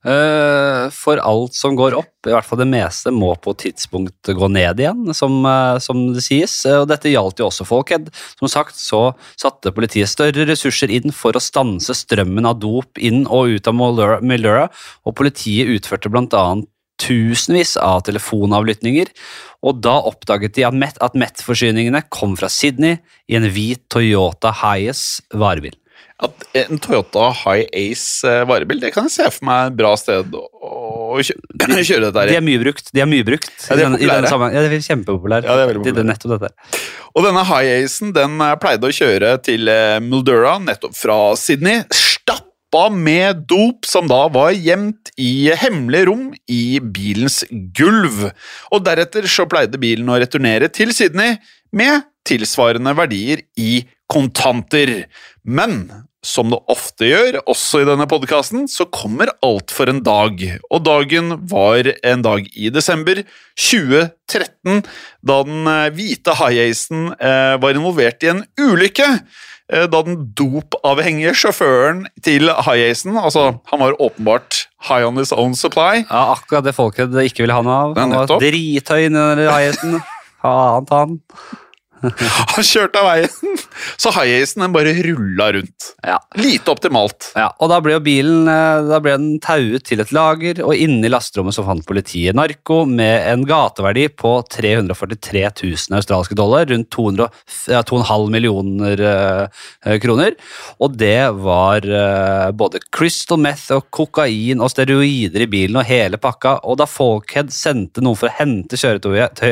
Eh, 0.00 0.86
For 0.96 1.20
alt 1.20 1.54
som 1.54 1.74
går 1.76 1.92
opp, 1.98 2.14
i 2.24 2.32
hvert 2.32 2.46
fall 2.48 2.62
det 2.62 2.68
meste, 2.70 3.12
må 3.12 3.34
på 3.36 3.52
et 3.52 3.66
tidspunkt 3.66 4.30
gå 4.36 4.48
ned 4.48 4.80
igjen, 4.80 5.12
som, 5.16 5.44
eh, 5.44 5.76
som 5.78 6.06
det 6.14 6.24
sies. 6.24 6.54
Eh, 6.64 6.80
Og 6.80 6.88
dette 6.88 7.12
gjaldt 7.12 7.40
jo 7.40 7.48
også 7.50 7.66
Folkhead. 7.68 8.08
Som 8.38 8.48
sagt 8.48 8.76
så 8.80 9.14
satte 9.36 9.74
politiet 9.76 10.08
større 10.08 10.46
ressurser 10.48 10.90
inn 10.90 11.12
for 11.12 11.32
å 11.32 11.40
stanse 11.44 11.92
strømmen 11.92 12.48
av 12.48 12.60
dop 12.60 12.96
inn 12.98 13.26
og 13.26 13.56
ut 13.56 13.68
av 13.68 13.74
Mildura 14.22 14.70
og 15.04 15.16
politiet 15.16 15.68
utførte 15.68 16.10
blant 16.10 16.32
annet 16.32 16.68
tusenvis 17.00 17.76
av 17.80 18.02
telefonavlyttinger, 18.08 19.10
og 19.66 19.80
da 19.84 19.96
oppdaget 20.08 20.54
de 20.56 20.64
at 20.68 20.76
Met- 20.76 21.00
at 21.04 21.16
Met-forsyningene 21.18 22.04
kom 22.12 22.36
fra 22.40 22.48
Sydney 22.52 22.98
i 23.28 23.36
en 23.40 23.48
hvit 23.52 23.82
Toyota 23.92 24.52
Hiace 24.62 25.22
varebil. 25.32 25.76
At 26.20 26.42
en 26.54 26.76
Toyota 26.84 27.30
High 27.32 27.64
Ace 27.72 28.28
eh, 28.28 28.42
varebil, 28.44 28.76
det 28.82 28.90
kan 28.92 29.06
jeg 29.08 29.14
se 29.14 29.28
for 29.32 29.46
meg 29.48 29.70
et 29.70 29.76
bra 29.78 29.94
sted 29.96 30.34
å, 30.36 31.16
kjøre 31.20 32.10
dette 32.10 32.20
her 32.20 32.32
i. 32.32 32.36
er 32.36 32.44
mye 32.44 32.60
brukt. 32.60 32.90
De 32.92 33.00
er 33.00 33.08
mye 33.08 33.24
brukt. 33.24 33.48
Ja, 33.70 33.76
de 33.78 33.82
er 33.82 33.86
i 33.86 33.88
den- 33.88 33.94
i 33.94 34.04
populære. 34.04 34.28
den. 34.28 34.52
Ja, 34.52 34.60
de 34.68 34.76
er 34.76 34.84
kjempepopulære. 34.84 35.44
Ja, 35.48 35.56
de 35.56 35.62
er 35.64 35.70
veldig 35.72 35.82
Det- 35.84 35.94
det 35.94 36.04
er 36.04 36.04
populære. 36.04 36.10
nettopp 36.12 36.40
dette. 36.44 36.84
Og 37.16 37.24
denne 37.24 37.44
High 37.48 37.70
Acen 37.84 38.12
den 38.12 38.36
eh, 38.44 38.54
pleide 38.60 38.84
å 38.84 38.92
kjøre 39.00 39.32
til 39.48 39.64
Muldura, 39.64 40.00
Mildura, 40.10 40.52
nettopp 40.68 40.94
fra 41.00 41.16
Sydney, 41.40 41.80
stappa 42.70 42.90
med 42.90 43.46
dop 43.48 43.84
som 43.86 44.06
da 44.06 44.28
var 44.28 44.52
gjemt 44.52 45.10
i 45.18 45.50
hemmelige 45.50 46.06
rom 46.06 46.34
i 46.48 46.78
bilens 46.80 47.44
gulv. 47.50 48.30
Og 48.72 48.84
deretter 48.84 49.26
så 49.26 49.46
pleide 49.46 49.78
bilen 49.78 50.08
å 50.08 50.18
returnere 50.18 50.68
til 50.70 50.92
Sydney 50.94 51.38
med 51.72 52.02
tilsvarende 52.24 52.94
verdier 52.94 53.42
i 53.58 53.86
kontanter. 54.06 55.08
Men 55.42 56.06
som 56.22 56.50
det 56.52 56.60
ofte 56.68 57.08
gjør, 57.08 57.40
også 57.48 57.80
i 57.80 57.88
denne 57.88 58.06
podkasten, 58.06 58.68
så 58.68 58.84
kommer 58.86 59.32
alt 59.42 59.72
for 59.72 59.88
en 59.88 60.02
dag. 60.04 60.38
Og 60.70 60.82
dagen 60.84 61.40
var 61.48 61.88
en 62.04 62.22
dag 62.22 62.46
i 62.54 62.70
desember 62.70 63.22
2013, 63.56 64.82
da 65.24 65.42
den 65.48 65.70
eh, 65.70 65.86
hvite 65.96 66.36
high-acen 66.36 67.14
eh, 67.16 67.56
var 67.62 67.72
involvert 67.72 68.22
i 68.22 68.34
en 68.34 68.44
ulykke. 68.60 69.08
Eh, 69.72 69.86
Da 69.90 70.02
den 70.06 70.32
dopavhengige 70.38 71.32
sjåføren 71.34 72.04
til 72.26 72.50
high-acen, 72.50 73.16
altså 73.16 73.46
han 73.70 73.80
var 73.82 73.96
åpenbart 74.00 74.66
high 74.88 75.06
on 75.06 75.16
his 75.20 75.32
own 75.32 75.54
supply, 75.54 76.04
Ja, 76.10 76.34
akkurat 76.34 76.64
det 76.66 76.74
folket 76.76 77.14
ikke 77.24 77.44
ville 77.46 77.54
ha 77.56 77.62
noe 77.62 77.80
av. 77.90 77.96
Han 77.98 78.14
var 78.16 78.26
drithøy 78.40 79.06
i 79.06 79.08
den 79.12 79.44
Hiacen. 79.46 80.00
Faen 80.42 80.86
ta 80.90 81.04
han. 81.04 81.18
han 82.54 82.66
kjørte 82.66 83.00
av 83.00 83.08
veien, 83.10 83.58
så 84.00 84.12
high-acen 84.14 84.64
den 84.64 84.74
bare 84.74 84.94
rulla 85.04 85.50
rundt. 85.56 85.90
Ja. 86.06 86.16
Lite 86.40 86.72
optimalt. 86.72 87.30
Ja, 87.36 87.50
og 87.60 87.70
da 87.72 87.80
ble 87.84 87.96
jo 87.96 88.02
bilen 88.04 88.48
eh, 88.50 88.88
da 88.88 89.00
ble 89.02 89.16
den 89.18 89.40
tauet 89.42 89.84
til 89.88 90.02
et 90.02 90.12
lager, 90.14 90.62
og 90.64 90.76
inne 90.76 91.06
i 91.06 91.12
lasterommet 91.12 91.56
så 91.56 91.64
fant 91.66 91.86
politiet 91.86 92.36
narko 92.36 92.82
med 92.88 93.26
en 93.30 93.44
gateverdi 93.48 94.06
på 94.16 94.32
343 94.50 95.44
000 95.62 95.98
australske 95.98 96.36
dollar, 96.38 96.68
rundt 96.70 96.90
2,5 96.96 98.30
millioner 98.32 99.04
eh, 99.10 99.98
kroner. 100.02 100.36
Og 100.80 100.96
det 101.00 101.30
var 101.40 101.84
eh, 101.84 102.48
både 102.56 102.82
crystal 102.94 103.40
meth 103.42 103.70
og 103.76 103.88
kokain 103.94 104.62
og 104.62 104.72
steroider 104.72 105.44
i 105.44 105.50
bilen 105.50 105.80
og 105.80 105.88
hele 105.88 106.20
pakka, 106.20 106.58
og 106.64 106.80
da 106.80 106.88
Folkhead 106.90 107.52
sendte 107.54 108.02
noen 108.04 108.18
for 108.18 108.30
å 108.30 108.36
hente 108.40 108.78
kjøretøyet, 108.80 109.44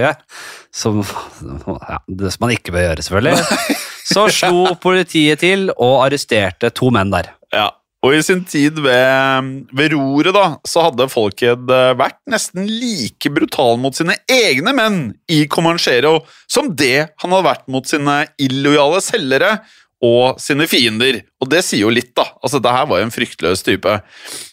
som, 0.75 1.01
ja, 1.91 2.01
det 2.07 2.33
som 2.39 2.47
man 2.47 2.55
ikke 2.55 2.75
bør 2.75 2.87
gjøre 2.87 3.05
selvfølgelig, 3.05 3.75
så 4.15 4.29
slo 4.31 4.77
politiet 4.81 5.43
til 5.43 5.69
og 5.75 6.07
arresterte 6.07 6.71
to 6.71 6.93
menn 6.95 7.11
der. 7.11 7.33
Ja, 7.55 7.73
og 8.07 8.15
i 8.15 8.21
sin 8.23 8.45
tid 8.47 8.79
ved, 8.79 9.49
ved 9.75 9.95
roret 9.97 10.37
da, 10.37 10.45
så 10.69 10.85
hadde 10.87 11.09
Folkhead 11.11 11.67
eh, 11.75 11.97
vært 11.99 12.21
nesten 12.31 12.69
like 12.71 13.33
brutal 13.35 13.81
mot 13.83 13.97
sine 13.97 14.15
egne 14.31 14.71
menn 14.77 15.01
i 15.27 15.41
Comanchero 15.51 16.21
som 16.47 16.71
det 16.79 17.09
han 17.19 17.35
hadde 17.35 17.49
vært 17.49 17.67
mot 17.75 17.91
sine 17.91 18.21
illojale 18.39 19.03
selgere 19.03 19.57
og 20.05 20.39
sine 20.39 20.69
fiender. 20.71 21.25
Og 21.43 21.51
det 21.51 21.65
sier 21.67 21.83
jo 21.89 21.91
litt, 21.91 22.13
da. 22.15 22.29
Altså, 22.39 22.63
det 22.63 22.71
her 22.71 22.87
var 22.87 23.01
jo 23.01 23.09
en 23.09 23.15
fryktløs 23.15 23.67
type. 23.67 23.97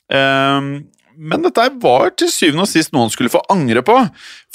Ehm, 0.09 0.71
men 1.17 1.45
dette 1.45 1.67
var 1.83 2.13
til 2.19 2.31
syvende 2.31 2.65
og 2.65 2.71
sist 2.71 2.93
noe 2.93 3.07
han 3.07 3.13
skulle 3.13 3.33
få 3.33 3.43
angre 3.53 3.83
på. 3.85 3.97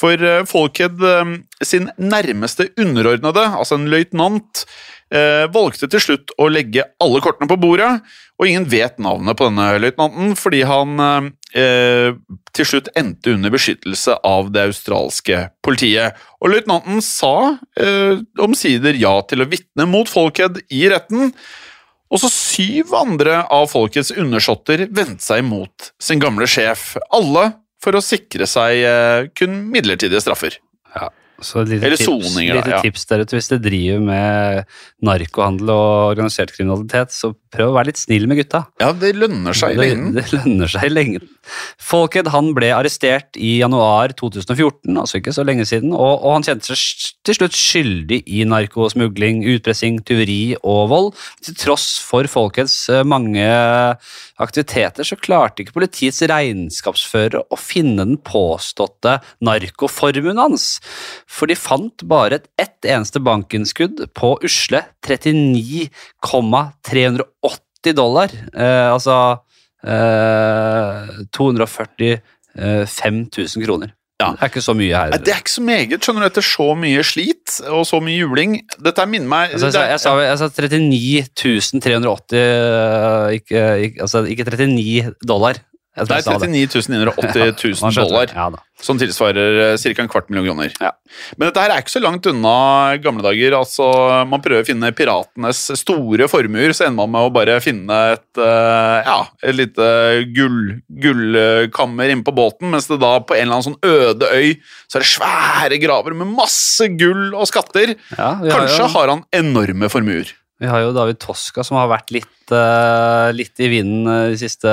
For 0.01 0.31
Folkhed 0.51 1.03
eh, 1.07 1.35
sin 1.65 1.91
nærmeste 2.01 2.71
underordnede, 2.81 3.45
altså 3.61 3.79
en 3.79 3.91
løytnant, 3.93 4.65
eh, 5.15 5.47
valgte 5.53 5.89
til 5.91 6.03
slutt 6.03 6.35
å 6.41 6.49
legge 6.53 6.87
alle 7.03 7.23
kortene 7.25 7.51
på 7.51 7.59
bordet, 7.61 7.91
og 8.41 8.49
ingen 8.49 8.67
vet 8.73 9.01
navnet 9.03 9.37
på 9.37 9.51
denne 9.51 9.67
løytnanten, 9.83 10.35
fordi 10.39 10.63
han 10.69 10.95
eh, 11.53 12.17
til 12.57 12.69
slutt 12.69 12.91
endte 12.99 13.35
under 13.35 13.53
beskyttelse 13.53 14.17
av 14.27 14.53
det 14.55 14.69
australske 14.71 15.43
politiet. 15.65 16.19
Og 16.41 16.55
løytnanten 16.55 17.03
sa 17.05 17.35
eh, 17.81 18.23
omsider 18.41 18.97
ja 18.99 19.19
til 19.29 19.45
å 19.45 19.51
vitne 19.51 19.89
mot 19.91 20.09
Folkhed 20.11 20.63
i 20.73 20.87
retten. 20.93 21.35
Også 22.11 22.31
syv 22.33 22.95
andre 22.99 23.45
av 23.55 23.69
folkets 23.71 24.11
undersåtter 24.11 24.89
vendte 24.91 25.23
seg 25.23 25.45
mot 25.47 25.93
sin 26.03 26.23
gamle 26.23 26.49
sjef. 26.51 26.97
Alle 27.15 27.53
for 27.81 27.97
å 27.97 28.03
sikre 28.05 28.49
seg 28.51 28.83
eh, 28.83 29.29
kun 29.39 29.55
midlertidige 29.71 30.23
straffer. 30.25 30.59
Så 31.41 31.63
et 31.63 31.71
lite 31.73 31.87
Eller 31.89 31.97
tips, 32.01 32.09
soninger, 32.09 32.59
lite 32.61 32.73
ja. 32.75 32.81
tips 32.85 33.07
der 33.11 33.25
ute 33.25 33.37
hvis 33.39 33.49
dere 33.51 33.63
driver 33.65 34.03
med 34.05 34.65
narkohandel 35.07 35.73
og 35.73 36.13
organisert 36.13 36.53
kriminalitet, 36.55 37.15
så 37.17 37.33
prøv 37.51 37.73
å 37.73 37.77
være 37.79 37.91
litt 37.91 38.01
snill 38.01 38.27
med 38.31 38.39
gutta. 38.43 38.65
Ja, 38.83 38.93
det 38.95 39.15
lønner 39.19 39.57
seg 39.57 39.75
i 39.75 39.79
Det, 39.81 39.87
lengden. 39.89 40.13
det 40.19 40.27
lønner 40.35 40.71
seg 40.71 40.87
i 40.87 40.93
lengden. 40.93 41.31
Folked 41.83 42.29
han 42.31 42.53
ble 42.55 42.69
arrestert 42.77 43.39
i 43.41 43.57
januar 43.63 44.13
2014, 44.19 44.93
altså 45.01 45.19
ikke 45.19 45.35
så 45.35 45.45
lenge 45.49 45.67
siden, 45.67 45.95
og, 45.97 46.21
og 46.21 46.37
han 46.37 46.47
kjente 46.47 46.77
seg 46.77 47.17
til 47.27 47.39
slutt 47.41 47.57
skyldig 47.59 48.21
i 48.31 48.45
narkosmugling, 48.49 49.43
utpressing, 49.55 49.99
tyveri 50.07 50.55
og 50.61 50.83
vold. 50.93 51.11
Til 51.47 51.57
tross 51.59 51.89
for 52.05 52.29
Folkheads 52.31 52.77
eh, 52.93 53.03
mange 53.09 53.49
aktiviteter 54.41 55.07
så 55.07 55.19
klarte 55.21 55.65
ikke 55.65 55.75
politiets 55.77 56.23
regnskapsførere 56.31 57.43
å 57.53 57.59
finne 57.61 58.07
den 58.07 58.21
påståtte 58.25 59.19
narkoformuen 59.45 60.41
hans, 60.41 60.69
for 61.31 61.47
de 61.51 61.57
fant 61.59 62.03
bare 62.11 62.35
et 62.41 62.47
ett 62.59 62.85
eneste 62.91 63.21
bankinnskudd 63.23 63.97
på 64.19 64.29
usle 64.47 64.81
39,380 65.07 67.95
dollar. 67.97 68.29
Eh, 68.51 68.89
altså 68.91 69.17
eh, 69.87 70.99
245 71.31 73.31
000 73.31 73.65
kroner. 73.65 73.95
Ja. 74.21 74.35
Det 74.37 74.43
er 74.43 74.51
ikke 74.51 74.61
så 74.61 74.75
mye 74.77 74.93
her. 74.93 75.15
Det 75.17 75.33
er 75.33 75.39
ikke 75.41 75.55
så 75.55 75.63
meget, 75.65 75.97
skjønner 76.05 76.27
du, 76.27 76.29
etter 76.29 76.45
så 76.45 76.75
mye 76.77 77.01
slit 77.07 77.55
og 77.71 77.87
så 77.89 78.01
mye 78.05 78.19
juling. 78.21 78.61
Dette 78.85 79.07
minner 79.09 79.29
meg 79.31 79.55
Altså, 79.55 79.71
jeg, 79.71 79.79
sa, 79.79 79.85
jeg, 79.89 80.01
sa, 80.03 80.11
jeg 80.27 80.37
sa 80.43 80.47
39 80.53 81.25
380 81.81 82.37
øh, 82.43 83.33
ikke, 83.39 83.61
ikke, 83.87 83.99
altså, 84.05 84.19
ikke 84.29 84.45
39 84.51 85.15
dollar. 85.25 85.55
Det 85.97 86.07
er 86.07 86.23
39 86.23 86.87
980 86.87 87.83
000 87.83 87.95
dollar. 87.99 88.31
Ja, 88.31 88.49
som 88.81 88.99
tilsvarer 88.99 89.77
ca. 89.77 90.03
en 90.03 90.09
kvart 90.09 90.31
million 90.31 90.57
kroner. 90.61 90.73
Ja. 90.81 90.93
Men 91.37 91.49
dette 91.49 91.65
her 91.65 91.75
er 91.75 91.83
ikke 91.83 91.93
så 91.93 92.03
langt 92.03 92.27
unna 92.31 92.97
gamle 93.03 93.25
dager. 93.25 93.57
altså 93.59 93.89
Man 94.31 94.43
prøver 94.45 94.63
å 94.63 94.69
finne 94.69 94.93
piratenes 94.97 95.65
store 95.81 96.29
formuer, 96.31 96.73
så 96.77 96.87
ender 96.87 97.03
man 97.03 97.15
med 97.17 97.29
å 97.29 97.35
bare 97.35 97.59
finne 97.65 97.99
et, 98.15 98.29
eh, 98.39 99.11
ja, 99.11 99.19
et 99.43 99.57
lite 99.59 99.91
gull, 100.37 100.81
gullkammer 101.03 102.15
inne 102.15 102.25
på 102.27 102.35
båten, 102.35 102.71
mens 102.71 102.87
det 102.91 103.01
da 103.03 103.19
på 103.21 103.37
en 103.37 103.49
eller 103.49 103.59
annen 103.59 103.69
sånn 103.73 103.81
øde 103.83 104.31
øy 104.31 104.61
så 104.91 104.99
er 104.99 105.05
det 105.05 105.11
svære 105.11 105.81
graver 105.83 106.15
med 106.17 106.31
masse 106.35 106.87
gull 106.99 107.35
og 107.35 107.49
skatter. 107.51 107.97
Kanskje 108.17 108.91
har 108.95 109.13
han 109.17 109.25
enorme 109.35 109.91
formuer. 109.93 110.31
Vi 110.61 110.69
har 110.69 110.83
jo 110.85 110.95
David 110.97 111.21
Toska 111.23 111.65
som 111.67 111.79
har 111.81 111.91
vært 111.91 112.13
litt, 112.15 112.53
øh, 112.53 113.31
litt 113.37 113.61
i 113.63 113.71
vinden 113.73 114.09
øh, 114.11 114.33
de 114.35 114.41
siste 114.41 114.71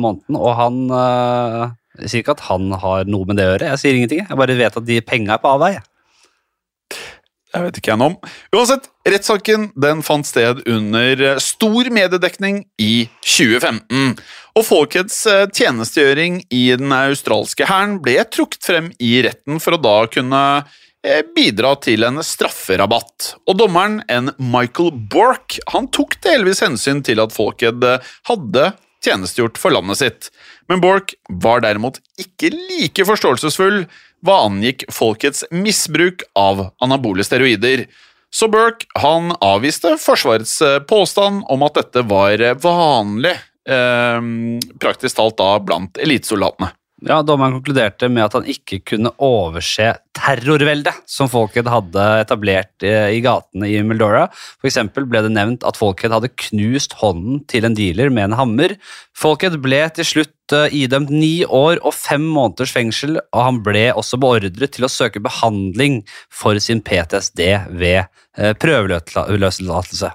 månedene, 0.00 0.40
og 0.40 0.58
han 0.58 0.82
øh, 0.90 1.70
Jeg 2.00 2.10
sier 2.10 2.22
ikke 2.22 2.36
at 2.36 2.44
han 2.46 2.70
har 2.80 3.08
noe 3.10 3.28
med 3.28 3.40
det 3.40 3.46
å 3.46 3.54
gjøre, 3.54 3.72
jeg 3.72 3.80
sier 3.82 3.96
ingenting. 3.98 4.20
Jeg 4.24 4.38
bare 4.38 4.56
vet 4.56 4.76
at 4.78 4.86
de 4.86 5.00
penga 5.04 5.34
er 5.34 5.42
på 5.42 5.50
avveie. 5.50 5.82
Jeg 7.50 7.64
vet 7.64 7.78
ikke 7.80 7.90
jeg 7.90 7.98
noe 7.98 8.12
om. 8.12 8.28
Uansett, 8.54 8.84
rettssaken 9.08 9.70
den 9.82 10.04
fant 10.06 10.28
sted 10.28 10.60
under 10.70 11.22
eh, 11.26 11.40
stor 11.42 11.90
mediedekning 11.90 12.62
i 12.78 13.08
2015. 13.26 14.12
Og 14.54 14.66
Folkheads 14.66 15.18
eh, 15.30 15.46
tjenestegjøring 15.50 16.44
i 16.54 16.62
den 16.78 16.94
australske 16.94 17.66
hæren 17.66 17.98
ble 18.04 18.20
trukket 18.30 18.70
frem 18.70 18.92
i 19.02 19.16
retten 19.26 19.58
for 19.62 19.74
å 19.74 19.82
da 19.82 19.96
kunne 20.14 20.44
eh, 20.60 20.78
bidra 21.36 21.74
til 21.80 22.04
en 22.04 22.20
strafferabatt. 22.24 23.34
Og 23.48 23.56
dommeren, 23.60 24.02
en 24.12 24.32
Michael 24.36 24.92
Bork, 25.12 25.56
han 25.72 25.88
tok 25.94 26.18
delvis 26.24 26.60
hensyn 26.64 27.00
til 27.06 27.22
at 27.24 27.32
Folkhead 27.32 27.84
eh, 27.86 28.12
hadde 28.28 28.72
tjenestegjort 29.04 29.58
for 29.60 29.74
landet 29.74 30.00
sitt. 30.00 30.30
Men 30.68 30.82
Bork 30.82 31.14
var 31.42 31.64
derimot 31.64 31.98
ikke 32.20 32.52
like 32.52 33.06
forståelsesfull 33.08 33.84
hva 34.26 34.36
angikk 34.46 34.84
folkets 34.92 35.46
misbruk 35.54 36.24
av 36.38 36.68
anabole 36.84 37.24
steroider. 37.24 37.86
Så 38.30 38.46
Burke 38.52 38.86
han 39.00 39.32
avviste 39.42 39.96
Forsvarets 39.98 40.60
eh, 40.62 40.78
påstand 40.86 41.42
om 41.50 41.64
at 41.66 41.80
dette 41.80 42.04
var 42.06 42.38
eh, 42.38 42.58
vanlig, 42.62 43.34
eh, 43.66 44.20
praktisk 44.82 45.18
talt 45.18 45.38
da 45.40 45.56
blant 45.64 45.98
elitesoldatene. 45.98 46.70
Ja, 47.00 47.22
Dommeren 47.24 47.54
konkluderte 47.56 48.10
med 48.12 48.26
at 48.26 48.34
han 48.36 48.48
ikke 48.50 48.80
kunne 48.92 49.12
overse 49.24 49.94
terrorveldet 50.16 50.98
som 51.08 51.30
Folkhead 51.32 51.70
hadde 51.72 52.02
etablert 52.20 52.84
eh, 52.84 53.14
i 53.16 53.22
gatene 53.24 53.70
i 53.70 53.78
Mildora. 53.86 54.26
For 54.60 54.68
eksempel 54.68 55.06
ble 55.08 55.22
det 55.24 55.32
nevnt 55.32 55.64
at 55.64 55.80
Folkhead 55.80 56.12
hadde 56.12 56.32
knust 56.44 56.98
hånden 57.00 57.40
til 57.48 57.64
en 57.64 57.78
dealer 57.78 58.12
med 58.12 58.28
en 58.28 58.36
hammer. 58.42 58.76
Folkhead 59.16 59.56
ble 59.64 59.80
til 59.96 60.08
slutt 60.10 60.56
eh, 60.56 60.76
idømt 60.82 61.12
ni 61.14 61.40
år 61.46 61.80
og 61.80 61.96
fem 61.96 62.26
måneders 62.36 62.76
fengsel, 62.76 63.16
og 63.32 63.46
han 63.46 63.62
ble 63.64 63.86
også 63.94 64.20
beordret 64.20 64.76
til 64.76 64.84
å 64.84 64.92
søke 64.92 65.24
behandling 65.24 66.02
for 66.28 66.60
sin 66.60 66.84
PTSD 66.84 67.46
ved 67.80 68.02
eh, 68.04 68.52
prøveløslatelse. 68.60 70.12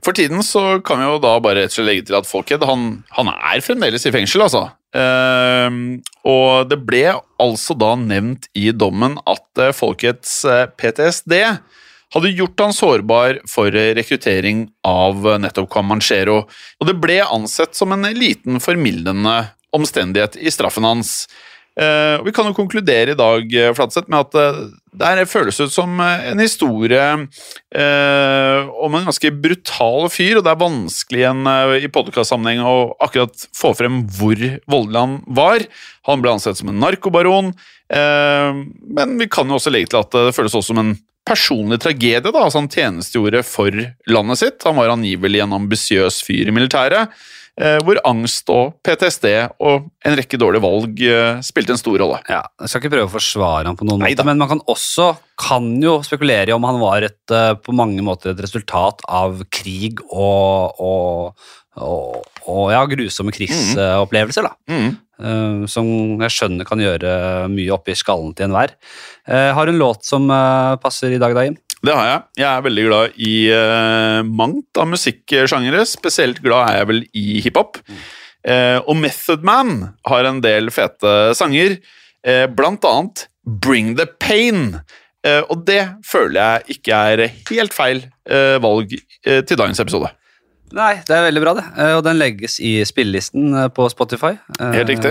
For 0.00 0.16
tiden 0.16 0.40
så 0.46 0.78
kan 0.80 1.02
vi 1.02 1.10
jo 1.10 1.20
da 1.20 1.36
bare 1.44 1.66
rett 1.66 1.74
og 1.74 1.76
slett 1.76 1.92
legge 1.92 2.08
til 2.08 2.22
at 2.22 2.28
Folkhead 2.28 2.64
han, 2.64 3.02
han 3.20 3.34
er 3.36 3.60
fremdeles 3.64 4.08
i 4.08 4.16
fengsel, 4.16 4.48
altså. 4.48 4.70
Ehm, 4.96 6.00
og 6.26 6.70
det 6.70 6.80
ble 6.82 7.04
altså 7.40 7.76
da 7.78 7.92
nevnt 7.98 8.48
i 8.58 8.72
dommen 8.74 9.18
at 9.30 9.62
folkets 9.76 10.40
eh, 10.48 10.66
PTSD 10.66 11.36
hadde 12.14 12.32
gjort 12.34 12.64
han 12.64 12.74
sårbar 12.74 13.40
for 13.50 13.74
eh, 13.74 13.92
rekruttering 13.98 14.66
av 14.86 15.26
eh, 15.26 15.38
nettopp 15.42 15.70
Camanchero, 15.72 16.42
og 16.46 16.88
det 16.88 16.96
ble 17.02 17.20
ansett 17.22 17.78
som 17.78 17.94
en 17.94 18.08
liten 18.16 18.60
formildende 18.62 19.36
omstendighet 19.76 20.38
i 20.40 20.50
straffen 20.50 20.86
hans. 20.86 21.28
Eh, 21.80 22.16
og 22.20 22.26
vi 22.26 22.32
kan 22.36 22.48
jo 22.48 22.56
konkludere 22.56 23.14
i 23.14 23.18
dag 23.18 23.54
eh, 23.56 23.72
Flatseth, 23.76 24.10
med 24.12 24.26
at 24.26 24.36
eh, 24.36 24.60
det 25.00 25.24
føles 25.30 25.56
ut 25.62 25.72
som 25.72 26.00
en 26.02 26.40
historie 26.42 27.04
om 27.70 28.96
en 28.98 29.04
ganske 29.06 29.30
brutal 29.38 30.08
fyr, 30.10 30.40
og 30.40 30.44
det 30.44 30.50
er 30.50 30.58
vanskelig 30.58 31.20
igjen 31.22 31.46
i 31.78 31.90
podkastsammenheng 31.94 32.64
å 32.66 32.74
akkurat 33.06 33.46
få 33.54 33.70
frem 33.78 34.00
hvor 34.18 34.42
voldelig 34.66 34.98
han 34.98 35.14
var. 35.30 35.62
Han 36.10 36.24
ble 36.24 36.34
ansett 36.34 36.58
som 36.58 36.72
en 36.72 36.82
narkobaron, 36.82 37.52
men 37.86 39.14
vi 39.22 39.30
kan 39.30 39.46
jo 39.46 39.60
også 39.60 39.70
legge 39.70 39.92
til 39.94 40.02
at 40.02 40.18
det 40.26 40.34
føles 40.34 40.58
også 40.58 40.72
som 40.72 40.82
en 40.82 40.92
personlig 41.30 41.78
tragedie. 41.84 42.26
da, 42.26 42.34
altså 42.34 42.58
Han 42.58 42.70
tjenestegjorde 42.72 43.44
for 43.46 43.70
landet 44.10 44.42
sitt. 44.42 44.66
Han 44.66 44.80
var 44.80 44.90
angivelig 44.96 45.44
en 45.44 45.54
ambisiøs 45.60 46.18
fyr 46.26 46.50
i 46.50 46.56
militæret, 46.56 47.14
hvor 47.84 47.98
angst 48.08 48.48
og 48.52 48.78
PTSD 48.86 49.26
og 49.60 49.90
en 50.06 50.16
rekke 50.16 50.38
dårlige 50.40 50.64
valg 50.64 51.02
eh, 51.04 51.40
spilte 51.44 51.74
en 51.74 51.80
stor 51.80 51.98
rolle. 52.00 52.20
Ja, 52.30 52.42
Jeg 52.62 52.72
skal 52.72 52.82
ikke 52.82 52.94
prøve 52.94 53.10
å 53.10 53.12
forsvare 53.12 53.68
ham 53.68 53.76
på 53.78 53.86
noen 53.88 54.00
Neida. 54.04 54.22
måte, 54.22 54.28
men 54.30 54.40
man 54.40 54.50
kan 54.52 54.62
også 54.70 55.10
kan 55.40 55.68
jo 55.82 55.98
spekulere 56.06 56.52
i 56.52 56.56
om 56.56 56.66
han 56.68 56.80
var 56.80 57.06
et, 57.08 57.22
eh, 57.34 57.52
på 57.60 57.74
mange 57.76 58.02
måter 58.06 58.32
et 58.32 58.42
resultat 58.44 59.04
av 59.08 59.42
krig 59.52 60.00
og, 60.08 60.80
og, 60.80 61.46
og, 61.76 62.26
og 62.46 62.66
ja, 62.72 62.82
grusomme 62.88 63.34
krigsopplevelser. 63.36 64.48
da. 64.48 64.56
Mm. 64.70 64.98
Uh, 65.20 65.66
som 65.68 65.84
jeg 66.24 66.32
skjønner 66.32 66.64
kan 66.64 66.80
gjøre 66.80 67.10
mye 67.52 67.74
oppi 67.74 67.92
skallen 67.92 68.30
til 68.32 68.46
enhver. 68.46 68.72
Uh, 69.28 69.52
har 69.52 69.68
en 69.68 69.76
låt 69.76 70.06
som 70.08 70.24
uh, 70.32 70.80
passer 70.80 71.12
i 71.12 71.18
dag, 71.20 71.34
da, 71.36 71.44
Jim? 71.44 71.58
Det 71.80 71.94
har 71.96 72.06
jeg. 72.06 72.22
Jeg 72.42 72.48
er 72.50 72.64
veldig 72.66 72.82
glad 72.90 73.20
i 73.24 73.34
uh, 73.56 74.20
mangt 74.28 74.80
av 74.80 74.88
musikksjangere. 74.90 75.86
Spesielt 75.88 76.42
glad 76.44 76.68
er 76.68 76.80
jeg 76.80 76.90
vel 76.90 77.02
i 77.16 77.40
hiphop. 77.46 77.80
Uh, 78.44 78.78
og 78.84 78.96
Method 79.00 79.44
Man 79.44 79.74
har 80.08 80.28
en 80.28 80.42
del 80.44 80.68
fete 80.72 81.32
sanger, 81.36 81.78
uh, 82.28 82.46
blant 82.52 82.84
annet 82.88 83.26
Bring 83.64 83.94
the 83.96 84.04
Pain. 84.20 84.76
Uh, 85.24 85.42
og 85.48 85.64
det 85.68 85.82
føler 86.08 86.40
jeg 86.40 86.78
ikke 86.78 87.02
er 87.12 87.26
helt 87.50 87.76
feil 87.76 88.06
valg 88.62 88.92
til 89.26 89.58
dagens 89.58 89.80
episode. 89.82 90.06
Nei, 90.76 90.92
det 91.02 91.16
er 91.16 91.24
veldig 91.24 91.40
bra, 91.42 91.54
det. 91.58 91.64
Og 91.96 92.04
den 92.06 92.20
legges 92.20 92.60
i 92.62 92.76
spillelisten 92.86 93.56
på 93.74 93.88
Spotify. 93.90 94.36
Helt 94.60 94.92
riktig. 94.92 95.10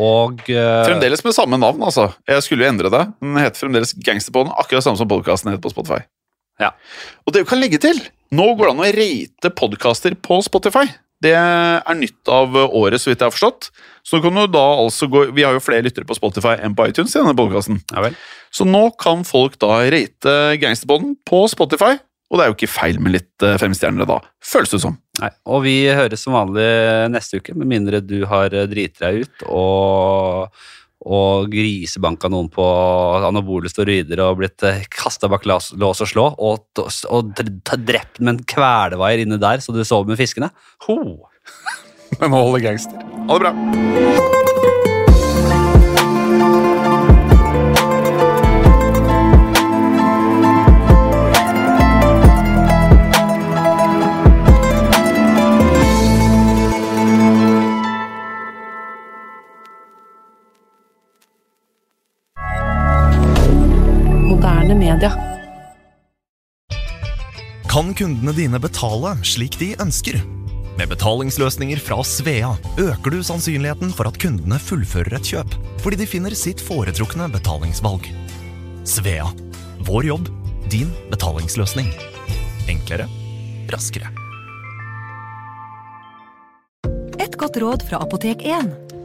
Og 0.00 0.42
uh, 0.48 0.82
Fremdeles 0.86 1.22
med 1.26 1.36
samme 1.36 1.58
navn, 1.60 1.82
altså. 1.84 2.08
Jeg 2.28 2.44
skulle 2.46 2.64
jo 2.66 2.72
endre 2.72 2.90
det. 2.92 3.04
Den 3.20 3.38
heter 3.40 3.64
fremdeles 3.64 3.94
Gangsterpodden, 4.04 4.54
akkurat 4.58 4.86
samme 4.86 5.00
som 5.00 5.10
podkasten 5.10 5.52
heter 5.52 5.62
på 5.64 5.72
Spotify. 5.74 6.02
Ja. 6.60 6.72
Og 7.26 7.34
det 7.34 7.44
vi 7.44 7.50
kan 7.50 7.62
legge 7.62 7.80
til 7.82 7.98
Nå 8.32 8.52
går 8.56 8.68
det 8.68 8.72
an 8.72 8.80
å 8.80 8.90
rate 8.96 9.50
podkaster 9.56 10.14
på 10.16 10.38
Spotify. 10.44 10.86
Det 11.22 11.34
er 11.36 11.98
nytt 11.98 12.30
av 12.32 12.54
året, 12.64 12.98
så 12.98 13.10
vidt 13.10 13.20
jeg 13.20 13.28
har 13.28 13.34
forstått. 13.34 13.68
Så 14.02 14.16
nå 14.18 14.24
kan 14.24 14.38
du 14.40 14.46
da 14.50 14.62
altså 14.80 15.06
gå, 15.10 15.26
Vi 15.36 15.44
har 15.44 15.54
jo 15.54 15.62
flere 15.62 15.84
lyttere 15.84 16.08
på 16.08 16.16
Spotify 16.18 16.56
enn 16.58 16.74
på 16.74 16.88
iTunes. 16.88 17.14
i 17.14 17.20
denne 17.20 17.36
podcasten. 17.38 17.82
Ja 17.92 18.02
vel. 18.02 18.16
Så 18.50 18.64
nå 18.66 18.88
kan 18.98 19.22
folk 19.28 19.58
da 19.62 19.82
rate 19.92 20.56
Gangsterpodden 20.62 21.14
på 21.28 21.44
Spotify. 21.52 22.00
Og 22.32 22.40
det 22.40 22.44
er 22.44 22.50
jo 22.50 22.56
ikke 22.56 22.72
feil 22.72 22.98
med 23.04 23.18
litt 23.18 23.44
eh, 23.44 23.58
femstjernere 23.60 24.08
da, 24.08 24.18
føles 24.40 24.72
det 24.72 24.80
som. 24.80 24.96
Nei. 25.20 25.28
Og 25.44 25.64
vi 25.66 25.74
høres 25.92 26.22
som 26.24 26.32
vanlig 26.32 26.64
neste 27.12 27.40
uke, 27.42 27.52
med 27.58 27.68
mindre 27.68 28.00
du 28.00 28.22
har 28.30 28.54
eh, 28.56 28.64
driti 28.70 29.02
deg 29.02 29.26
ut 29.26 29.44
og, 29.52 30.62
og 31.04 31.50
grisebanka 31.52 32.30
noen 32.32 32.48
på 32.52 32.64
anabole 33.28 33.68
steroider 33.68 34.22
og 34.24 34.40
blitt 34.40 34.64
kasta 34.94 35.28
bak 35.28 35.44
lås, 35.44 35.72
og 35.76 36.08
slå 36.08 36.28
og, 36.32 36.64
og 36.80 37.34
dr- 37.36 37.84
drept 37.84 38.22
med 38.22 38.38
en 38.38 38.44
kvelevaier 38.54 39.26
inne 39.26 39.40
der 39.42 39.60
så 39.60 39.76
du 39.76 39.82
sover 39.84 40.08
med 40.14 40.20
fiskene. 40.22 40.48
Ho! 40.88 40.98
Men 42.20 42.32
nå 42.32 42.44
holder 42.46 42.64
gangster. 42.70 43.04
Ha 43.28 43.36
det 43.36 43.52
bra. 43.52 44.41
Media. 65.02 65.32
Kan 67.68 67.94
kundene 67.94 68.32
dine 68.36 68.60
betale 68.60 69.16
slik 69.24 69.58
de 69.58 69.74
ønsker? 69.80 70.20
Med 70.78 70.88
betalingsløsninger 70.88 71.80
fra 71.84 72.02
Svea 72.04 72.54
øker 72.80 73.10
du 73.10 73.22
sannsynligheten 73.22 73.92
for 73.92 74.08
at 74.08 74.18
kundene 74.20 74.58
fullfører 74.58 75.18
et 75.18 75.28
kjøp, 75.28 75.56
fordi 75.82 76.00
de 76.00 76.08
finner 76.08 76.36
sitt 76.36 76.60
foretrukne 76.60 77.28
betalingsvalg. 77.32 78.08
Svea 78.84 79.28
vår 79.82 80.06
jobb, 80.06 80.28
din 80.70 80.92
betalingsløsning. 81.10 81.90
Enklere, 82.70 83.08
raskere. 83.72 84.12
Et 87.20 87.36
godt 87.38 87.58
råd 87.62 87.84
fra 87.88 88.00
Apotek 88.04 88.44
1. 88.46 88.91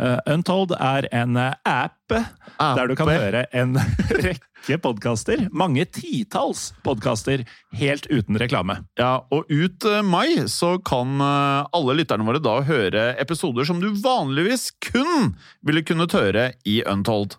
Eh, 0.00 0.18
Untold 0.34 0.76
er 0.76 1.08
en 1.14 1.36
app 1.40 1.96
app 2.06 2.76
der 2.78 2.88
du 2.88 2.96
kan 2.98 3.10
høre 3.10 3.44
en 3.56 3.76
rekke 4.24 4.78
podkaster. 4.82 5.46
Mange 5.52 5.86
titalls 5.88 6.70
podkaster 6.86 7.44
helt 7.76 8.06
uten 8.10 8.38
reklame. 8.40 8.80
Ja, 9.00 9.26
og 9.34 9.50
ut 9.50 9.86
eh, 9.88 10.02
mai 10.06 10.46
så 10.52 10.76
kan 10.86 11.20
eh, 11.20 11.66
alle 11.76 11.98
lytterne 12.00 12.26
våre 12.26 12.42
da 12.42 12.58
høre 12.66 13.08
episoder 13.22 13.68
som 13.68 13.82
du 13.82 13.90
vanligvis 14.02 14.70
kun 14.90 15.34
ville 15.66 15.84
kunnet 15.86 16.14
høre 16.16 16.50
i 16.66 16.82
Untold. 16.86 17.38